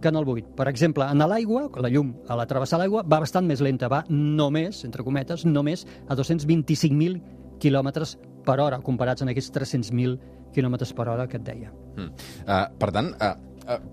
que 0.01 0.09
en 0.09 0.17
el 0.17 0.25
buit. 0.25 0.47
Per 0.57 0.69
exemple, 0.69 1.05
en 1.05 1.19
l'aigua, 1.19 1.71
la 1.81 1.89
llum 1.89 2.15
a 2.29 2.37
la 2.37 2.47
travessar 2.47 2.79
l'aigua 2.79 3.03
va 3.03 3.21
bastant 3.21 3.47
més 3.47 3.63
lenta, 3.65 3.89
va 3.89 4.05
només, 4.11 4.85
entre 4.85 5.05
cometes, 5.05 5.47
només 5.47 5.87
a 6.09 6.17
225.000 6.17 7.21
quilòmetres 7.61 8.17
per 8.47 8.61
hora, 8.61 8.81
comparats 8.85 9.25
amb 9.25 9.33
aquests 9.33 9.53
300.000 9.55 10.19
quilòmetres 10.55 10.93
per 10.97 11.09
hora 11.09 11.27
que 11.27 11.41
et 11.41 11.45
deia. 11.45 11.73
Mm. 11.97 12.11
Uh, 12.45 12.63
per 12.79 12.91
tant, 12.95 13.13
uh, 13.17 13.35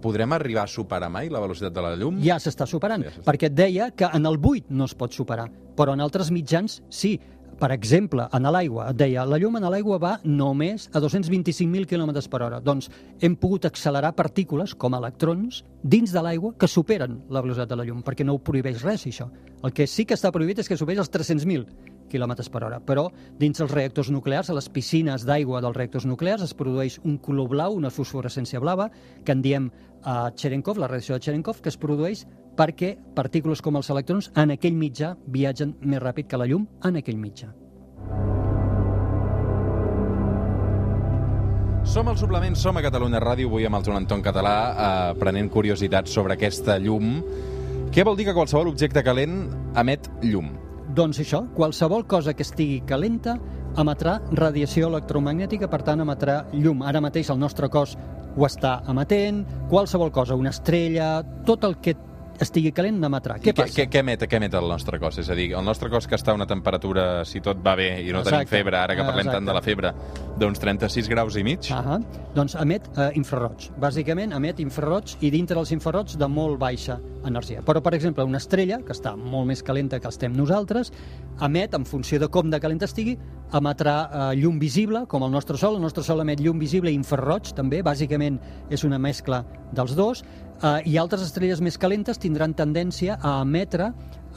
podrem 0.01 0.33
arribar 0.35 0.63
a 0.63 0.71
superar 0.71 1.09
mai 1.11 1.29
la 1.33 1.41
velocitat 1.43 1.73
de 1.73 1.83
la 1.83 1.93
llum? 1.99 2.19
Ja 2.23 2.39
s'està 2.41 2.67
superant, 2.69 3.03
Ja 3.03 3.23
perquè 3.25 3.49
et 3.49 3.55
deia 3.57 3.91
que 3.91 4.09
en 4.13 4.25
el 4.29 4.37
buit 4.37 4.69
no 4.69 4.85
es 4.85 4.95
pot 4.95 5.13
superar, 5.13 5.49
però 5.77 5.93
en 5.93 6.03
altres 6.03 6.31
mitjans 6.31 6.81
sí. 6.89 7.19
Per 7.53 7.69
exemple, 7.71 8.25
en 8.33 8.47
l'aigua, 8.49 8.87
et 8.89 8.97
deia, 8.97 9.23
la 9.29 9.37
llum 9.37 9.55
en 9.59 9.67
l'aigua 9.69 9.99
va 10.01 10.15
només 10.25 10.87
a 10.91 10.99
225.000 10.99 11.85
km 11.87 12.09
per 12.27 12.41
hora. 12.41 12.59
Doncs 12.59 12.89
hem 13.21 13.35
pogut 13.39 13.67
accelerar 13.69 14.15
partícules, 14.17 14.73
com 14.75 14.97
electrons, 14.97 15.61
dins 15.83 16.11
de 16.11 16.23
l'aigua 16.25 16.55
que 16.57 16.67
superen 16.67 17.21
la 17.29 17.45
velocitat 17.45 17.69
de 17.69 17.77
la 17.77 17.85
llum, 17.85 18.01
perquè 18.03 18.25
no 18.25 18.33
ho 18.33 18.41
prohibeix 18.41 18.81
res, 18.83 19.05
això. 19.05 19.29
El 19.63 19.71
que 19.71 19.87
sí 19.87 20.03
que 20.03 20.17
està 20.17 20.33
prohibit 20.33 20.59
és 20.59 20.67
que 20.67 20.75
superi 20.81 20.99
els 20.99 21.13
300.000 21.13 21.92
km 22.12 22.36
per 22.51 22.63
hora. 22.63 22.79
Però 22.83 23.07
dins 23.39 23.60
els 23.63 23.72
reactors 23.72 24.12
nuclears, 24.12 24.50
a 24.50 24.57
les 24.57 24.69
piscines 24.69 25.25
d'aigua 25.25 25.62
dels 25.62 25.77
reactors 25.77 26.05
nuclears, 26.10 26.43
es 26.43 26.53
produeix 26.53 27.00
un 27.03 27.17
color 27.17 27.50
blau, 27.50 27.75
una 27.79 27.91
fosforescència 27.93 28.62
blava, 28.63 28.89
que 29.24 29.36
en 29.36 29.41
diem 29.41 29.72
a 30.03 30.31
Cherenkov, 30.36 30.77
la 30.77 30.88
radiació 30.91 31.15
de 31.15 31.25
Cherenkov, 31.25 31.62
que 31.62 31.72
es 31.72 31.79
produeix 31.79 32.25
perquè 32.57 32.93
partícules 33.15 33.62
com 33.62 33.79
els 33.79 33.89
electrons 33.89 34.29
en 34.38 34.53
aquell 34.53 34.77
mitjà 34.77 35.15
viatgen 35.25 35.77
més 35.81 36.01
ràpid 36.03 36.29
que 36.29 36.39
la 36.39 36.50
llum 36.50 36.67
en 36.86 37.00
aquell 37.01 37.17
mitjà. 37.17 37.53
Som 41.83 42.07
al 42.07 42.15
suplement, 42.15 42.55
som 42.55 42.77
a 42.79 42.81
Catalunya 42.81 43.19
Ràdio, 43.19 43.50
avui 43.51 43.65
amb 43.67 43.75
el 43.75 43.83
Joan 43.83 43.98
Anton 44.00 44.22
Català, 44.24 44.55
eh, 44.72 45.15
prenent 45.19 45.50
curiositats 45.51 46.13
sobre 46.15 46.38
aquesta 46.38 46.77
llum. 46.79 47.22
Què 47.91 48.05
vol 48.07 48.15
dir 48.15 48.25
que 48.25 48.33
qualsevol 48.33 48.72
objecte 48.72 49.03
calent 49.03 49.50
emet 49.75 50.07
llum? 50.22 50.62
Doncs 50.93 51.23
això, 51.23 51.41
qualsevol 51.55 52.05
cosa 52.05 52.35
que 52.38 52.45
estigui 52.45 52.83
calenta 52.85 53.33
emetrà 53.81 54.19
radiació 54.38 54.91
electromagnètica, 54.91 55.69
per 55.69 55.81
tant 55.88 56.03
emetrà 56.03 56.43
llum. 56.53 56.83
Ara 56.85 57.01
mateix 57.01 57.31
el 57.33 57.39
nostre 57.41 57.69
cos 57.73 57.95
ho 58.33 58.45
està 58.45 58.79
emetent, 58.89 59.43
qualsevol 59.71 60.12
cosa, 60.13 60.38
una 60.38 60.53
estrella, 60.53 61.15
tot 61.47 61.65
el 61.65 61.79
que 61.81 61.95
estigui 62.41 62.71
calent 62.75 62.97
n'emetrà. 63.01 63.38
Què 63.41 63.53
passa? 63.55 63.75
Què, 63.75 63.88
què, 63.91 64.01
emet, 64.01 64.25
què 64.29 64.38
emet 64.39 64.55
el 64.57 64.69
nostre 64.69 65.00
cos? 65.01 65.19
És 65.21 65.29
a 65.29 65.38
dir, 65.38 65.51
el 65.57 65.65
nostre 65.65 65.89
cos 65.93 66.07
que 66.09 66.17
està 66.17 66.33
a 66.33 66.38
una 66.38 66.47
temperatura, 66.50 67.23
si 67.29 67.41
tot 67.45 67.62
va 67.65 67.75
bé 67.79 67.89
i 68.01 68.13
no 68.13 68.23
tenim 68.25 68.43
Exacte. 68.43 68.55
febre, 68.57 68.79
ara 68.79 68.97
que 68.97 69.05
parlem 69.05 69.29
tant 69.29 69.41
Exacte. 69.41 69.50
de 69.50 69.57
la 69.57 69.65
febre, 69.65 69.93
d'uns 70.39 70.59
36 70.59 71.09
graus 71.11 71.37
i 71.37 71.43
mig, 71.45 71.69
Ah 71.71 71.99
doncs 72.33 72.55
emet 72.57 72.87
eh, 72.97 73.11
infraroig. 73.19 73.67
Bàsicament 73.81 74.33
emet 74.33 74.57
infraroig 74.63 75.13
i 75.21 75.29
dintre 75.33 75.55
dels 75.59 75.71
infraroigs 75.75 76.17
de 76.17 76.27
molt 76.27 76.57
baixa 76.61 76.97
energia. 77.27 77.61
Però, 77.65 77.81
per 77.83 77.93
exemple, 77.93 78.25
una 78.25 78.41
estrella, 78.41 78.79
que 78.81 78.95
està 78.95 79.13
molt 79.15 79.45
més 79.51 79.61
calenta 79.63 79.99
que 80.01 80.09
estem 80.09 80.33
nosaltres, 80.33 80.89
emet, 81.45 81.77
en 81.77 81.85
funció 81.85 82.19
de 82.19 82.29
com 82.33 82.49
de 82.49 82.59
calenta 82.59 82.89
estigui, 82.89 83.13
emetrà 83.53 83.97
eh, 84.07 84.23
llum 84.41 84.57
visible, 84.59 85.05
com 85.07 85.27
el 85.27 85.31
nostre 85.31 85.59
Sol. 85.61 85.77
El 85.77 85.85
nostre 85.85 86.03
Sol 86.03 86.25
emet 86.25 86.41
llum 86.41 86.57
visible 86.59 86.91
i 86.91 86.97
infraroig, 86.97 87.53
també. 87.53 87.83
Bàsicament 87.85 88.41
és 88.73 88.83
una 88.83 88.97
mescla 88.97 89.43
dels 89.71 89.93
dos. 89.95 90.23
Eh, 90.63 90.79
I 90.89 90.97
altres 90.97 91.21
estrelles 91.27 91.61
més 91.61 91.77
calentes 91.77 92.17
tindran 92.17 92.57
tendència 92.57 93.19
a 93.21 93.39
emetre 93.45 93.91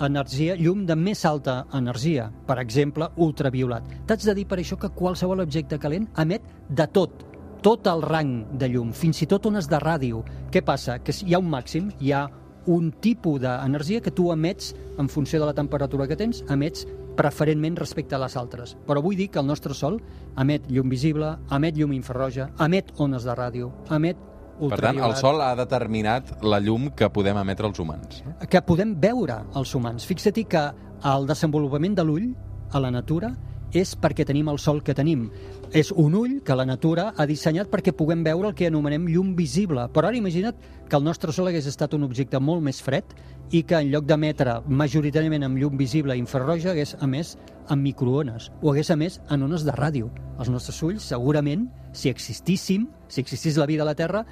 energia, 0.05 0.57
llum 0.57 0.85
de 0.87 0.97
més 0.97 1.25
alta 1.25 1.65
energia, 1.75 2.31
per 2.47 2.59
exemple, 2.63 3.09
ultraviolat. 3.17 3.87
T'haig 4.07 4.27
de 4.29 4.35
dir 4.39 4.47
per 4.49 4.59
això 4.61 4.79
que 4.81 4.93
qualsevol 4.95 5.45
objecte 5.45 5.79
calent 5.79 6.09
emet 6.23 6.47
de 6.69 6.87
tot, 6.93 7.25
tot 7.63 7.87
el 7.91 8.03
rang 8.03 8.43
de 8.59 8.69
llum, 8.71 8.93
fins 8.93 9.23
i 9.23 9.31
tot 9.31 9.47
ones 9.47 9.69
de 9.71 9.81
ràdio. 9.83 10.25
Què 10.53 10.63
passa? 10.65 10.99
Que 11.03 11.15
hi 11.25 11.35
ha 11.35 11.41
un 11.43 11.49
màxim, 11.51 11.91
hi 12.01 12.13
ha 12.13 12.27
un 12.67 12.91
tipus 12.93 13.41
d'energia 13.41 14.03
que 14.03 14.11
tu 14.11 14.31
emets 14.33 14.75
en 14.99 15.09
funció 15.09 15.41
de 15.41 15.47
la 15.47 15.55
temperatura 15.55 16.07
que 16.07 16.19
tens, 16.19 16.43
emets 16.51 16.87
preferentment 17.17 17.79
respecte 17.79 18.15
a 18.15 18.21
les 18.21 18.37
altres. 18.37 18.77
Però 18.87 19.03
vull 19.03 19.17
dir 19.17 19.31
que 19.33 19.41
el 19.41 19.47
nostre 19.47 19.75
Sol 19.75 20.01
emet 20.39 20.69
llum 20.71 20.91
visible, 20.93 21.37
emet 21.51 21.79
llum 21.79 21.95
infraroja, 21.97 22.51
emet 22.61 22.93
ones 23.01 23.25
de 23.25 23.37
ràdio, 23.39 23.71
emet 23.91 24.21
per 24.59 24.81
tant, 24.81 25.01
el 25.05 25.17
Sol 25.21 25.41
ha 25.45 25.55
determinat 25.59 26.37
la 26.43 26.61
llum 26.61 26.91
que 26.97 27.09
podem 27.13 27.37
emetre 27.39 27.69
els 27.69 27.79
humans. 27.83 28.23
que 28.49 28.63
podem 28.63 28.95
veure 29.01 29.43
els 29.55 29.75
humans. 29.75 30.07
Fixa't 30.07 30.47
que 30.49 30.65
el 31.05 31.27
desenvolupament 31.27 31.95
de 31.97 32.05
l'ull 32.05 32.35
a 32.73 32.81
la 32.81 32.91
natura 32.91 33.35
és 33.73 33.97
perquè 33.99 34.25
tenim 34.25 34.49
el 34.49 34.59
sol 34.63 34.83
que 34.83 34.95
tenim. 34.95 35.29
És 35.73 35.91
un 35.93 36.15
ull 36.15 36.41
que 36.47 36.55
la 36.57 36.65
natura 36.65 37.13
ha 37.17 37.27
dissenyat 37.27 37.69
perquè 37.69 37.93
puguem 37.93 38.23
veure 38.25 38.49
el 38.49 38.55
que 38.55 38.69
anomenem 38.71 39.09
llum 39.11 39.35
visible. 39.37 39.89
Però 39.93 40.09
ara 40.09 40.17
imagina't 40.17 40.57
que 40.89 40.97
el 40.97 41.05
nostre 41.05 41.33
sol 41.33 41.49
hagués 41.51 41.67
estat 41.67 41.95
un 41.95 42.07
objecte 42.07 42.41
molt 42.41 42.63
més 42.63 42.81
fred 42.83 43.05
i 43.51 43.63
que 43.63 43.77
en 43.81 43.91
lloc 43.91 44.07
d'emetre 44.07 44.61
majoritàriament 44.69 45.45
amb 45.45 45.59
llum 45.59 45.77
visible 45.77 46.17
infraroja 46.17 46.71
hagués 46.73 46.97
emès 47.03 47.37
amb 47.69 47.83
microones 47.83 48.51
o 48.63 48.73
hagués 48.73 48.91
emès 48.95 49.21
en 49.31 49.43
ones 49.47 49.65
de 49.67 49.75
ràdio. 49.75 50.11
Els 50.39 50.51
nostres 50.53 50.83
ulls, 50.83 51.07
segurament, 51.07 51.69
si 51.93 52.11
existíssim, 52.11 52.89
si 53.09 53.23
existís 53.23 53.57
la 53.57 53.67
vida 53.67 53.83
a 53.83 53.89
la 53.89 53.97
Terra, 53.99 54.25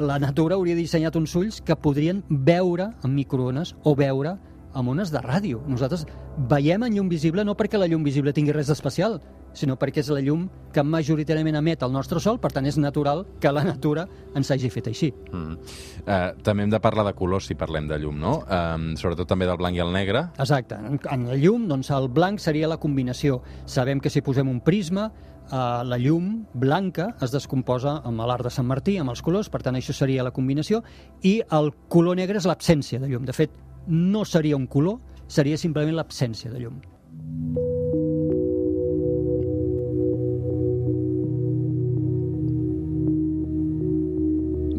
la 0.00 0.18
natura 0.18 0.56
hauria 0.56 0.78
dissenyat 0.78 1.16
uns 1.16 1.34
ulls 1.36 1.60
que 1.60 1.76
podrien 1.76 2.22
veure 2.28 2.90
en 3.04 3.14
microones 3.14 3.74
o 3.84 3.94
veure 3.96 4.38
amb 4.74 4.92
ones 4.92 5.10
de 5.12 5.20
ràdio. 5.22 5.60
Nosaltres 5.68 6.06
veiem 6.50 6.86
en 6.86 6.96
llum 6.96 7.10
visible 7.10 7.44
no 7.44 7.56
perquè 7.58 7.78
la 7.78 7.88
llum 7.90 8.04
visible 8.06 8.32
tingui 8.32 8.54
res 8.54 8.70
d'especial, 8.70 9.18
sinó 9.56 9.74
perquè 9.78 10.02
és 10.04 10.10
la 10.12 10.20
llum 10.22 10.46
que 10.74 10.82
majoritàriament 10.86 11.58
emet 11.58 11.82
el 11.82 11.92
nostre 11.92 12.20
sol, 12.22 12.38
per 12.38 12.52
tant 12.54 12.66
és 12.70 12.78
natural 12.78 13.24
que 13.42 13.50
la 13.52 13.64
natura 13.66 14.06
ens 14.38 14.50
hagi 14.50 14.70
fet 14.70 14.90
així. 14.92 15.10
Mm. 15.32 15.56
Uh, 16.04 16.18
també 16.46 16.66
hem 16.66 16.74
de 16.74 16.80
parlar 16.82 17.06
de 17.08 17.14
colors 17.18 17.50
si 17.50 17.58
parlem 17.58 17.88
de 17.90 17.98
llum, 17.98 18.20
no? 18.20 18.36
Um, 18.46 18.92
sobretot 19.00 19.28
també 19.30 19.48
del 19.50 19.58
blanc 19.60 19.76
i 19.76 19.82
el 19.82 19.90
negre. 19.94 20.28
Exacte. 20.38 20.78
En, 20.78 21.00
en 21.10 21.26
la 21.32 21.40
llum, 21.40 21.66
doncs 21.70 21.90
el 21.96 22.08
blanc 22.14 22.42
seria 22.42 22.70
la 22.70 22.78
combinació. 22.78 23.40
Sabem 23.66 24.00
que 24.00 24.12
si 24.12 24.22
posem 24.22 24.48
un 24.48 24.62
prisma, 24.62 25.10
eh, 25.50 25.82
la 25.84 25.98
llum 25.98 26.44
blanca 26.54 27.10
es 27.22 27.34
descomposa 27.34 27.98
amb 28.06 28.22
l'art 28.26 28.46
de 28.46 28.54
Sant 28.54 28.68
Martí, 28.68 28.96
amb 28.98 29.10
els 29.10 29.22
colors, 29.22 29.50
per 29.50 29.62
tant 29.66 29.78
això 29.78 29.96
seria 29.96 30.26
la 30.26 30.34
combinació, 30.34 30.82
i 31.22 31.40
el 31.58 31.72
color 31.88 32.18
negre 32.20 32.38
és 32.38 32.46
l'absència 32.48 33.00
de 33.02 33.10
llum. 33.10 33.26
De 33.26 33.34
fet, 33.36 33.50
no 33.86 34.24
seria 34.24 34.56
un 34.56 34.66
color, 34.66 34.98
seria 35.28 35.58
simplement 35.58 35.96
l'absència 35.96 36.50
de 36.50 36.60
llum. 36.60 36.80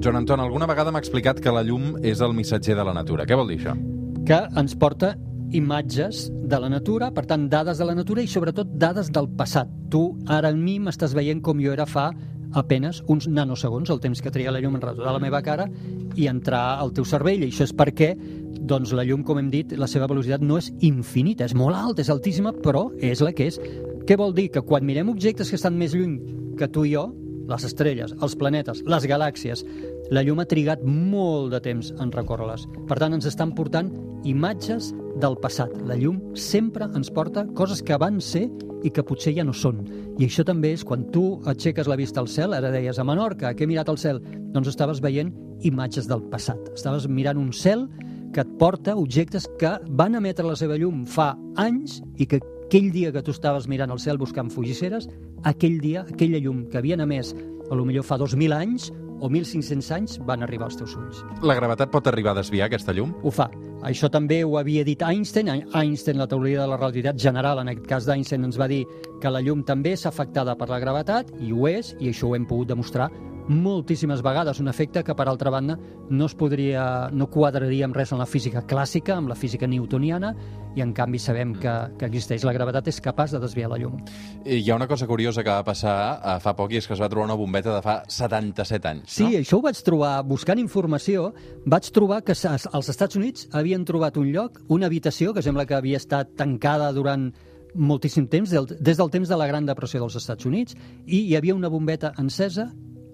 Joan 0.01 0.17
Anton, 0.17 0.41
alguna 0.41 0.65
vegada 0.65 0.91
m'ha 0.91 0.99
explicat 0.99 1.39
que 1.39 1.53
la 1.53 1.61
llum 1.61 1.97
és 2.01 2.21
el 2.25 2.33
missatger 2.33 2.75
de 2.75 2.85
la 2.85 2.93
natura. 2.97 3.29
Què 3.29 3.37
vol 3.37 3.53
dir 3.53 3.61
això? 3.61 3.77
que 4.25 4.37
ens 4.57 4.75
porta 4.77 5.15
imatges 5.51 6.29
de 6.31 6.59
la 6.61 6.69
natura, 6.71 7.09
per 7.11 7.25
tant, 7.27 7.49
dades 7.51 7.81
de 7.81 7.87
la 7.87 7.95
natura 7.97 8.23
i 8.23 8.29
sobretot 8.29 8.69
dades 8.79 9.09
del 9.11 9.27
passat. 9.37 9.69
Tu 9.91 10.01
ara 10.31 10.51
en 10.53 10.61
mi 10.63 10.77
m'estàs 10.79 11.15
veient 11.17 11.41
com 11.43 11.59
jo 11.59 11.73
era 11.73 11.87
fa 11.89 12.11
apenes 12.57 13.01
uns 13.07 13.27
nanosegons, 13.27 13.89
el 13.89 14.01
temps 14.03 14.21
que 14.21 14.31
tria 14.33 14.51
la 14.51 14.61
llum 14.61 14.75
en 14.77 14.83
retornar 14.83 15.15
la 15.15 15.23
meva 15.23 15.41
cara 15.45 15.67
i 16.15 16.27
entrar 16.27 16.79
al 16.79 16.93
teu 16.93 17.05
cervell. 17.07 17.45
I 17.45 17.51
això 17.51 17.67
és 17.67 17.75
perquè 17.75 18.13
doncs, 18.61 18.93
la 18.93 19.05
llum, 19.07 19.23
com 19.25 19.39
hem 19.41 19.49
dit, 19.51 19.73
la 19.77 19.89
seva 19.89 20.07
velocitat 20.11 20.43
no 20.45 20.59
és 20.61 20.69
infinita, 20.85 21.47
és 21.47 21.55
molt 21.57 21.77
alta, 21.77 22.03
és 22.03 22.11
altíssima, 22.13 22.53
però 22.53 22.89
és 23.01 23.23
la 23.23 23.33
que 23.33 23.49
és. 23.49 23.59
Què 24.07 24.17
vol 24.17 24.35
dir? 24.37 24.49
Que 24.53 24.63
quan 24.65 24.85
mirem 24.85 25.09
objectes 25.09 25.49
que 25.49 25.57
estan 25.57 25.77
més 25.79 25.95
lluny 25.97 26.19
que 26.59 26.69
tu 26.69 26.85
i 26.85 26.93
jo, 26.93 27.07
les 27.51 27.65
estrelles, 27.67 28.15
els 28.21 28.35
planetes, 28.39 28.81
les 28.87 29.07
galàxies, 29.09 29.65
la 30.11 30.23
llum 30.25 30.41
ha 30.41 30.47
trigat 30.49 30.83
molt 30.83 31.51
de 31.53 31.61
temps 31.63 31.91
en 31.99 32.11
recórrer-les. 32.11 32.65
Per 32.89 32.97
tant, 32.99 33.15
ens 33.15 33.27
estan 33.29 33.53
portant 33.55 33.91
imatges 34.27 34.91
del 35.21 35.37
passat. 35.41 35.73
La 35.87 35.97
llum 35.99 36.19
sempre 36.37 36.87
ens 36.95 37.11
porta 37.13 37.45
coses 37.57 37.81
que 37.83 37.97
van 38.01 38.19
ser 38.21 38.47
i 38.83 38.89
que 38.89 39.03
potser 39.05 39.35
ja 39.37 39.45
no 39.45 39.53
són. 39.53 39.83
I 40.19 40.27
això 40.27 40.45
també 40.47 40.73
és 40.75 40.85
quan 40.87 41.05
tu 41.13 41.41
aixeques 41.49 41.89
la 41.89 41.97
vista 41.99 42.21
al 42.21 42.29
cel, 42.31 42.55
ara 42.57 42.71
deies 42.73 42.99
a 42.99 43.05
Menorca, 43.05 43.53
que 43.53 43.65
he 43.65 43.69
mirat 43.69 43.89
al 43.89 43.99
cel, 44.01 44.21
doncs 44.53 44.71
estaves 44.71 45.01
veient 45.03 45.33
imatges 45.67 46.07
del 46.09 46.23
passat. 46.31 46.71
Estaves 46.75 47.07
mirant 47.07 47.39
un 47.39 47.51
cel 47.53 47.87
que 48.33 48.43
et 48.45 48.55
porta 48.59 48.95
objectes 48.95 49.47
que 49.59 49.75
van 49.99 50.15
emetre 50.15 50.47
la 50.47 50.55
seva 50.55 50.77
llum 50.79 51.03
fa 51.05 51.33
anys 51.59 51.99
i 52.17 52.25
que 52.25 52.39
aquell 52.71 52.91
dia 52.93 53.11
que 53.11 53.21
tu 53.21 53.33
estaves 53.35 53.67
mirant 53.67 53.91
el 53.91 53.99
cel 53.99 54.17
buscant 54.17 54.49
fugisseres, 54.53 55.09
aquell 55.43 55.79
dia, 55.81 56.05
aquella 56.09 56.39
llum 56.41 56.65
que 56.69 56.79
havien 56.79 57.01
emès 57.03 57.33
a 57.71 57.75
lo 57.75 57.85
millor 57.85 58.03
fa 58.03 58.17
2.000 58.19 58.53
anys 58.57 58.91
o 59.21 59.29
1.500 59.29 59.91
anys 59.95 60.17
van 60.25 60.41
arribar 60.43 60.67
als 60.67 60.77
teus 60.79 60.95
ulls. 60.97 61.21
La 61.45 61.55
gravetat 61.55 61.91
pot 61.93 62.07
arribar 62.09 62.33
a 62.33 62.39
desviar 62.41 62.67
aquesta 62.67 62.93
llum? 62.97 63.13
Ho 63.21 63.31
fa. 63.31 63.47
Això 63.85 64.09
també 64.09 64.41
ho 64.43 64.57
havia 64.57 64.83
dit 64.85 65.01
Einstein. 65.05 65.49
Einstein, 65.77 66.17
la 66.17 66.27
teoria 66.27 66.63
de 66.63 66.67
la 66.69 66.77
relativitat 66.77 67.21
general, 67.21 67.61
en 67.61 67.71
aquest 67.71 67.87
cas 67.89 68.09
d'Einstein, 68.09 68.49
ens 68.49 68.59
va 68.59 68.67
dir 68.69 68.83
que 69.21 69.29
la 69.29 69.41
llum 69.45 69.63
també 69.63 69.93
és 69.93 70.07
afectada 70.09 70.57
per 70.57 70.69
la 70.69 70.81
gravetat, 70.81 71.29
i 71.39 71.53
ho 71.53 71.69
és, 71.69 71.95
i 71.99 72.09
això 72.09 72.31
ho 72.31 72.35
hem 72.35 72.49
pogut 72.49 72.73
demostrar 72.73 73.11
moltíssimes 73.47 74.21
vegades, 74.21 74.59
un 74.59 74.67
efecte 74.67 75.03
que, 75.03 75.15
per 75.15 75.27
altra 75.27 75.51
banda, 75.53 75.77
no 76.09 76.25
es 76.25 76.35
podria, 76.37 77.09
no 77.11 77.27
quadraria 77.31 77.85
amb 77.87 77.95
res 77.95 78.11
en 78.11 78.21
la 78.21 78.27
física 78.29 78.63
clàssica, 78.67 79.15
amb 79.17 79.31
la 79.31 79.35
física 79.35 79.67
newtoniana, 79.67 80.33
i 80.75 80.83
en 80.83 80.93
canvi 80.95 81.19
sabem 81.19 81.53
que, 81.59 81.73
que 81.99 82.07
existeix. 82.07 82.45
La 82.47 82.53
gravetat 82.55 82.87
és 82.87 83.01
capaç 83.03 83.35
de 83.35 83.41
desviar 83.43 83.69
la 83.71 83.79
llum. 83.81 83.97
I 84.45 84.61
hi 84.61 84.71
ha 84.71 84.77
una 84.77 84.87
cosa 84.87 85.07
curiosa 85.07 85.43
que 85.43 85.51
va 85.51 85.65
passar 85.67 85.95
uh, 86.17 86.37
fa 86.43 86.55
poc 86.57 86.73
i 86.75 86.79
és 86.79 86.87
que 86.87 86.95
es 86.95 87.01
va 87.03 87.09
trobar 87.11 87.27
una 87.27 87.37
bombeta 87.39 87.75
de 87.75 87.83
fa 87.85 88.01
77 88.07 88.91
anys, 88.91 89.11
Sí, 89.11 89.27
no? 89.27 89.41
això 89.41 89.59
ho 89.59 89.65
vaig 89.65 89.79
trobar, 89.83 90.13
buscant 90.27 90.59
informació, 90.61 91.31
vaig 91.65 91.91
trobar 91.91 92.21
que 92.23 92.35
als 92.35 92.89
Estats 92.93 93.19
Units 93.19 93.47
havien 93.51 93.85
trobat 93.85 94.17
un 94.17 94.31
lloc, 94.31 94.61
una 94.69 94.87
habitació, 94.87 95.33
que 95.33 95.43
sembla 95.43 95.67
que 95.67 95.75
havia 95.75 95.99
estat 95.99 96.35
tancada 96.39 96.91
durant 96.95 97.31
moltíssim 97.73 98.27
temps, 98.27 98.51
des 98.51 98.97
del 98.97 99.11
temps 99.11 99.29
de 99.29 99.37
la 99.37 99.47
Gran 99.47 99.65
Depressió 99.65 100.01
dels 100.03 100.17
Estats 100.19 100.45
Units, 100.45 100.75
i 101.05 101.25
hi 101.29 101.35
havia 101.37 101.55
una 101.55 101.69
bombeta 101.71 102.13
encesa 102.19 102.69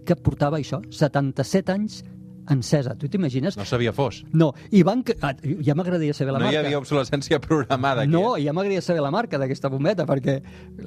que 0.08 0.16
portava 0.16 0.58
això, 0.62 0.80
77 0.90 1.74
anys 1.76 2.00
encesa. 2.50 2.94
Tu 2.96 3.10
t'imagines? 3.12 3.58
No 3.60 3.66
sabia 3.68 3.92
fos. 3.92 4.22
No, 4.32 4.54
i 4.72 4.80
van... 4.88 5.02
ah, 5.22 5.34
Ja 5.66 5.76
m'agradaria 5.76 6.14
saber 6.16 6.32
la 6.32 6.40
No 6.40 6.46
hi 6.48 6.54
marca. 6.56 6.62
havia 6.66 6.80
obsolescència 6.80 7.42
programada 7.44 8.06
aquí. 8.06 8.12
No, 8.14 8.38
eh? 8.38 8.46
ja 8.46 8.54
m'agradaria 8.56 8.82
saber 8.86 9.02
la 9.04 9.12
marca 9.12 9.38
d'aquesta 9.42 9.68
bombeta, 9.74 10.06
perquè 10.08 10.38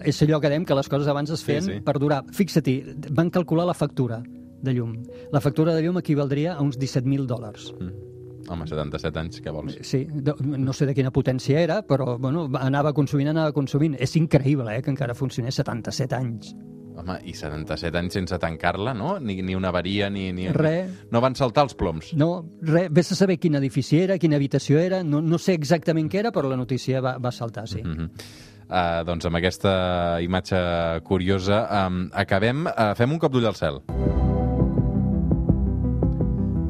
és 0.08 0.22
allò 0.24 0.40
que 0.40 0.48
dèiem 0.48 0.64
que 0.64 0.74
les 0.78 0.88
coses 0.88 1.08
abans 1.12 1.28
es 1.36 1.44
feien 1.44 1.62
Sí, 1.66 1.74
sí. 1.76 1.80
per 1.84 1.98
durar. 2.00 2.22
Fixa't-hi, 2.32 2.78
van 3.12 3.28
calcular 3.30 3.66
la 3.68 3.74
factura 3.76 4.22
de 4.24 4.72
llum. 4.72 4.94
La 5.33 5.40
factura 5.44 5.74
de 5.76 5.83
llum 5.85 5.98
equivaldria 6.00 6.54
a 6.56 6.62
uns 6.64 6.78
17.000 6.80 7.26
dòlars. 7.28 7.74
Mm. 7.78 7.92
Home, 8.50 8.64
77 8.66 9.20
anys, 9.20 9.42
què 9.44 9.52
vols? 9.54 9.76
Sí, 9.87 10.06
no 10.42 10.72
sé 10.74 10.87
de 10.88 10.94
quina 10.96 11.12
potència 11.14 11.61
era, 11.61 11.83
però 11.87 12.16
bueno, 12.18 12.48
anava 12.59 12.90
consumint, 12.96 13.28
anava 13.30 13.52
consumint. 13.54 13.94
És 14.00 14.16
increïble 14.16 14.72
eh, 14.74 14.80
que 14.83 14.90
encara 14.90 15.14
funcionés 15.14 15.54
77 15.61 16.16
anys. 16.16 16.54
Home, 16.96 17.16
i 17.24 17.35
77 17.37 17.98
anys 18.00 18.16
sense 18.18 18.38
tancar-la, 18.42 18.94
no? 18.96 19.14
Ni, 19.22 19.40
ni 19.42 19.55
una 19.55 19.70
avaria, 19.70 20.11
ni... 20.11 20.31
ni... 20.37 20.48
Res. 20.53 20.90
No 21.12 21.22
van 21.22 21.37
saltar 21.38 21.64
els 21.68 21.76
ploms. 21.79 22.12
No, 22.18 22.31
res, 22.66 22.90
vés 22.92 23.12
a 23.14 23.18
saber 23.18 23.38
quin 23.42 23.59
edifici 23.61 24.00
era, 24.03 24.18
quina 24.18 24.38
habitació 24.40 24.81
era, 24.83 25.03
no, 25.07 25.22
no 25.22 25.38
sé 25.38 25.57
exactament 25.59 26.11
què 26.11 26.22
era, 26.24 26.35
però 26.35 26.50
la 26.50 26.59
notícia 26.61 27.03
va, 27.05 27.16
va 27.22 27.33
saltar, 27.33 27.68
sí. 27.68 27.83
Mm 27.85 27.96
-hmm. 27.96 28.11
uh, 28.68 29.05
doncs 29.07 29.26
amb 29.26 29.37
aquesta 29.37 30.20
imatge 30.20 30.61
curiosa 31.05 31.87
um, 31.87 32.11
acabem. 32.12 32.66
Uh, 32.66 32.94
fem 32.96 33.12
un 33.12 33.18
cop 33.18 33.33
d'ull 33.33 33.46
al 33.46 33.55
cel. 33.55 33.83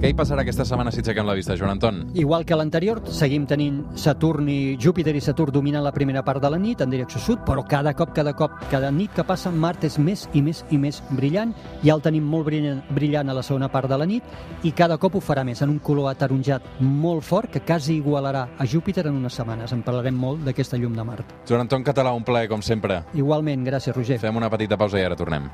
Què 0.01 0.09
hi 0.09 0.15
passarà 0.17 0.41
aquesta 0.41 0.65
setmana 0.65 0.89
si 0.89 1.03
aixequem 1.03 1.27
la 1.29 1.35
vista, 1.37 1.53
Joan 1.61 1.75
Anton? 1.75 1.99
Igual 2.17 2.47
que 2.49 2.57
l'anterior, 2.57 3.03
seguim 3.13 3.43
tenint 3.45 3.83
Saturn 4.01 4.47
i 4.49 4.79
Júpiter 4.81 5.13
i 5.13 5.21
Saturn 5.21 5.53
dominant 5.53 5.85
la 5.85 5.93
primera 5.93 6.23
part 6.25 6.41
de 6.41 6.49
la 6.49 6.57
nit 6.57 6.81
en 6.81 6.89
direcció 6.89 7.21
sud, 7.21 7.43
però 7.45 7.67
cada 7.69 7.93
cop, 7.93 8.15
cada 8.17 8.33
cop, 8.33 8.55
cada 8.71 8.89
nit 8.97 9.13
que 9.13 9.27
passa, 9.29 9.53
Mart 9.53 9.85
és 9.85 9.99
més 10.01 10.23
i 10.33 10.41
més 10.41 10.63
i 10.73 10.79
més 10.81 11.03
brillant. 11.11 11.53
Ja 11.85 11.99
el 11.99 12.01
tenim 12.01 12.25
molt 12.25 12.49
brillant, 12.49 12.81
brillant 12.97 13.29
a 13.29 13.37
la 13.37 13.45
segona 13.45 13.69
part 13.69 13.93
de 13.93 14.01
la 14.01 14.09
nit 14.09 14.65
i 14.65 14.73
cada 14.73 14.97
cop 14.97 15.21
ho 15.21 15.21
farà 15.21 15.45
més, 15.45 15.61
en 15.61 15.77
un 15.77 15.83
color 15.85 16.09
ataronjat 16.15 16.81
molt 16.81 17.29
fort 17.29 17.53
que 17.53 17.61
quasi 17.61 17.99
igualarà 18.01 18.47
a 18.57 18.65
Júpiter 18.65 19.05
en 19.05 19.21
unes 19.21 19.37
setmanes. 19.37 19.77
En 19.77 19.85
parlarem 19.85 20.17
molt 20.17 20.49
d'aquesta 20.49 20.81
llum 20.81 20.97
de 20.97 21.05
Mart. 21.05 21.37
Joan 21.45 21.67
Anton 21.67 21.85
Català, 21.85 22.17
un 22.17 22.25
plaer, 22.25 22.49
com 22.49 22.65
sempre. 22.65 23.03
Igualment, 23.13 23.69
gràcies, 23.69 23.93
Roger. 23.93 24.17
Fem 24.25 24.41
una 24.41 24.49
petita 24.49 24.81
pausa 24.81 24.97
i 24.97 25.05
ara 25.05 25.21
tornem. 25.21 25.53